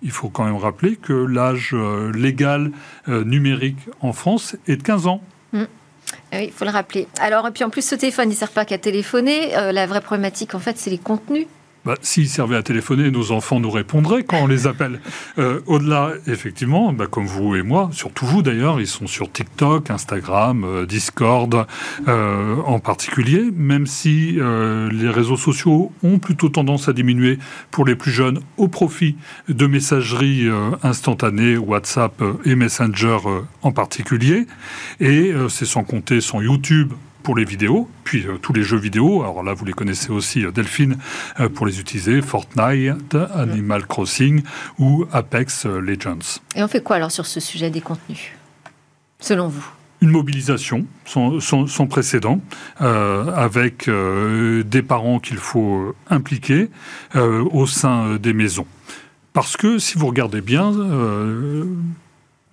il 0.02 0.10
faut 0.10 0.28
quand 0.28 0.44
même 0.44 0.56
rappeler 0.56 0.96
que 0.96 1.12
l'âge 1.12 1.76
légal 2.12 2.72
numérique 3.06 3.78
en 4.00 4.12
France 4.12 4.56
est 4.66 4.76
de 4.76 4.82
15 4.82 5.06
ans. 5.06 5.22
Ah 6.32 6.36
oui, 6.38 6.44
il 6.46 6.52
faut 6.52 6.64
le 6.64 6.70
rappeler. 6.70 7.06
Alors, 7.20 7.46
et 7.46 7.50
puis 7.50 7.64
en 7.64 7.70
plus, 7.70 7.86
ce 7.86 7.94
téléphone, 7.94 8.28
il 8.28 8.32
ne 8.32 8.38
sert 8.38 8.50
pas 8.50 8.64
qu'à 8.64 8.78
téléphoner. 8.78 9.56
Euh, 9.56 9.72
la 9.72 9.86
vraie 9.86 10.00
problématique, 10.00 10.54
en 10.54 10.58
fait, 10.58 10.78
c'est 10.78 10.90
les 10.90 10.98
contenus. 10.98 11.46
Bah, 11.84 11.96
S'ils 12.00 12.28
servaient 12.28 12.56
à 12.56 12.62
téléphoner, 12.62 13.10
nos 13.10 13.32
enfants 13.32 13.58
nous 13.58 13.70
répondraient 13.70 14.22
quand 14.22 14.38
on 14.38 14.46
les 14.46 14.66
appelle. 14.66 15.00
Euh, 15.38 15.60
au-delà, 15.66 16.12
effectivement, 16.26 16.92
bah, 16.92 17.06
comme 17.06 17.26
vous 17.26 17.56
et 17.56 17.62
moi, 17.62 17.88
surtout 17.92 18.26
vous 18.26 18.42
d'ailleurs, 18.42 18.80
ils 18.80 18.86
sont 18.86 19.06
sur 19.06 19.32
TikTok, 19.32 19.90
Instagram, 19.90 20.64
euh, 20.64 20.84
Discord 20.84 21.66
euh, 22.06 22.56
en 22.66 22.78
particulier, 22.80 23.50
même 23.54 23.86
si 23.86 24.32
les 24.32 25.08
réseaux 25.08 25.36
sociaux 25.36 25.90
ont 26.02 26.18
plutôt 26.18 26.48
tendance 26.48 26.88
à 26.88 26.92
diminuer 26.92 27.38
pour 27.70 27.86
les 27.86 27.94
plus 27.94 28.10
jeunes 28.10 28.40
au 28.58 28.68
profit 28.68 29.16
de 29.48 29.66
messagerie 29.66 30.48
instantanée, 30.82 31.56
WhatsApp 31.56 32.22
et 32.44 32.54
Messenger 32.54 33.18
en 33.62 33.72
particulier. 33.72 34.46
Et 35.00 35.32
c'est 35.48 35.66
sans 35.66 35.84
compter 35.84 36.20
son 36.20 36.42
YouTube 36.42 36.92
pour 37.22 37.36
les 37.36 37.44
vidéos, 37.44 37.88
puis 38.04 38.26
euh, 38.26 38.36
tous 38.38 38.52
les 38.52 38.62
jeux 38.62 38.78
vidéo. 38.78 39.22
Alors 39.22 39.42
là, 39.42 39.54
vous 39.54 39.64
les 39.64 39.72
connaissez 39.72 40.10
aussi, 40.10 40.44
euh, 40.44 40.50
Delphine, 40.50 40.96
euh, 41.40 41.48
pour 41.48 41.66
les 41.66 41.80
utiliser, 41.80 42.20
Fortnite, 42.20 43.16
Animal 43.34 43.86
Crossing 43.86 44.42
ou 44.78 45.06
Apex 45.12 45.66
Legends. 45.66 46.40
Et 46.54 46.62
on 46.62 46.68
fait 46.68 46.82
quoi 46.82 46.96
alors 46.96 47.10
sur 47.10 47.26
ce 47.26 47.40
sujet 47.40 47.70
des 47.70 47.80
contenus, 47.80 48.32
selon 49.20 49.48
vous? 49.48 49.66
Une 50.00 50.10
mobilisation 50.10 50.84
sans, 51.04 51.86
précédent, 51.86 52.40
avec 52.78 53.88
des 53.88 54.82
parents 54.82 55.20
qu'il 55.20 55.36
faut 55.36 55.94
impliquer 56.10 56.70
au 57.14 57.68
sein 57.68 58.16
des 58.16 58.32
maisons. 58.32 58.66
Parce 59.32 59.56
que 59.56 59.78
si 59.78 59.96
vous 59.96 60.08
regardez 60.08 60.40
bien, 60.40 60.72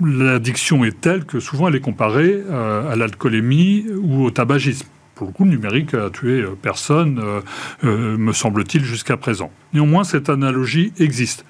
l'addiction 0.02 0.86
est 0.86 1.02
telle 1.02 1.26
que 1.26 1.40
souvent 1.40 1.68
elle 1.68 1.76
est 1.76 1.82
comparée 1.82 2.42
euh, 2.50 2.92
à 2.92 2.96
l'alcoolémie 2.96 3.86
ou 4.02 4.24
au 4.24 4.32
tabagisme. 4.32 4.88
Pour 5.16 5.28
le 5.28 5.34
coup, 5.34 5.44
le 5.44 5.52
numérique 5.52 5.94
a 5.94 6.10
tué 6.10 6.42
euh, 6.42 6.56
personne, 6.62 7.22
euh, 7.84 8.18
me 8.18 8.32
semble-t-il, 8.32 8.84
jusqu'à 8.84 9.18
présent. 9.18 9.52
Néanmoins, 9.74 10.06
cette 10.06 10.30
analogie 10.30 10.94
existe. 10.98 11.44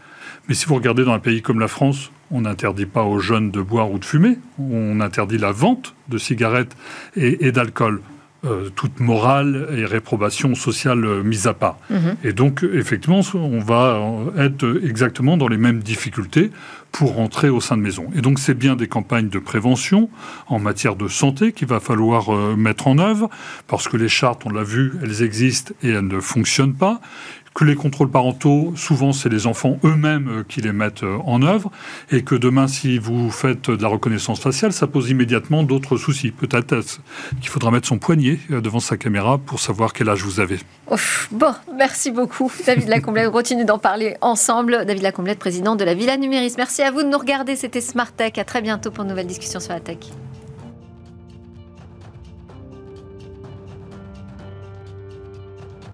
Mais 0.48 0.56
si 0.56 0.66
vous 0.66 0.76
regardez 0.76 1.04
dans 1.04 1.14
un 1.14 1.20
pays 1.20 1.44
comme 1.44 1.60
la 1.60 1.68
France, 1.68 2.12
on 2.32 2.42
n'interdit 2.42 2.88
pas 2.88 3.04
aux 3.04 3.20
jeunes 3.20 3.52
de 3.52 3.62
boire 3.62 3.92
ou 3.92 4.00
de 4.00 4.06
fumer, 4.06 4.40
on 4.58 5.00
interdit 5.00 5.38
la 5.38 5.52
vente 5.52 5.96
de 6.08 6.18
cigarettes 6.18 6.76
et 7.16 7.52
d'alcool. 7.52 8.02
Euh, 8.46 8.70
toute 8.74 9.02
morale 9.02 9.68
et 9.76 9.84
réprobation 9.84 10.56
sociale 10.56 11.04
euh, 11.04 11.24
mise 11.24 11.46
à 11.46 11.54
part. 11.54 11.78
Mhm. 11.90 12.16
Et 12.24 12.32
donc, 12.32 12.64
effectivement, 12.64 13.20
on 13.34 13.60
va 13.60 14.02
être 14.38 14.80
exactement 14.82 15.36
dans 15.36 15.50
les 15.50 15.58
mêmes 15.58 15.80
difficultés 15.80 16.50
pour 16.94 17.16
rentrer 17.16 17.50
au 17.50 17.60
sein 17.60 17.76
de 17.76 17.82
maison. 17.82 18.08
Et 18.16 18.22
donc, 18.22 18.40
c'est 18.40 18.54
bien 18.54 18.78
des 18.78 18.88
campagnes 18.88 19.28
de 19.28 19.40
prévention 19.40 20.10
en 20.48 20.58
matière 20.58 20.96
de 20.96 21.10
santé 21.10 21.52
qu'il 21.52 21.68
va 21.68 21.82
falloir 21.82 22.34
euh, 22.34 22.56
mettre 22.56 22.88
en 22.88 22.98
œuvre, 22.98 23.30
parce 23.68 23.90
que 23.90 23.98
les 23.98 24.08
chartes, 24.08 24.44
on 24.46 24.50
l'a 24.50 24.64
vu, 24.64 24.94
elles 25.04 25.22
existent 25.22 25.74
et 25.84 25.90
elles 25.90 26.08
ne 26.08 26.22
fonctionnent 26.22 26.76
pas 26.76 27.02
que 27.54 27.66
les 27.66 27.76
contrôles 27.76 28.10
parentaux, 28.10 28.74
souvent, 28.76 29.12
c'est 29.12 29.30
les 29.30 29.48
enfants 29.48 29.78
eux-mêmes 29.84 30.30
euh, 30.30 30.44
qui 30.48 30.62
les 30.62 30.72
mettent 30.72 31.04
euh, 31.04 31.18
en 31.26 31.42
œuvre, 31.42 31.72
et 32.12 32.24
que 32.24 32.36
demain, 32.36 32.68
si 32.68 32.98
vous 32.98 33.32
faites 33.32 33.70
de 33.70 33.82
la 33.82 33.88
reconnaissance 33.88 34.40
faciale, 34.40 34.72
ça 34.72 34.88
pose 34.88 35.10
immédiatement 35.10 35.64
d'autres 35.64 35.98
soucis. 35.98 36.32
Peut-être 36.32 36.76
qu'il 37.42 37.50
faudra 37.50 37.72
mettre 37.72 37.88
son 37.88 37.98
poignet 37.98 38.40
euh, 38.52 38.62
devant 38.62 38.80
sa 38.80 38.98
caméra 38.98 39.38
pour 39.38 39.60
savoir 39.60 39.94
quel 39.94 40.10
âge 40.10 40.24
vous 40.24 40.40
avez. 40.40 40.60
bon, 41.32 41.54
merci 41.76 42.12
beaucoup, 42.12 42.52
David 42.66 42.88
Lacomblette. 42.88 43.28
On 43.28 43.32
continue 43.32 43.66
d'en 43.66 43.80
parler 43.80 44.16
ensemble. 44.22 44.86
David 44.86 45.04
Lacomblette, 45.04 45.40
président 45.40 45.76
de 45.76 45.84
la 45.84 45.94
Villa 45.94 46.18
Numéris. 46.18 46.54
Merci 46.58 46.82
à 46.82 46.92
vous 46.92 47.04
de 47.04 47.08
nous 47.08 47.18
regarder. 47.18 47.56
C'était 47.56 47.82
Smart 47.82 48.12
Tech. 48.12 48.34
À 48.38 48.44
très 48.44 48.62
bientôt 48.62 48.92
pour 48.92 49.04
une 49.04 49.10
nouvelle 49.10 49.28
discussion 49.28 49.60
sur 49.60 49.74
la 49.74 49.80
tech. 49.80 49.98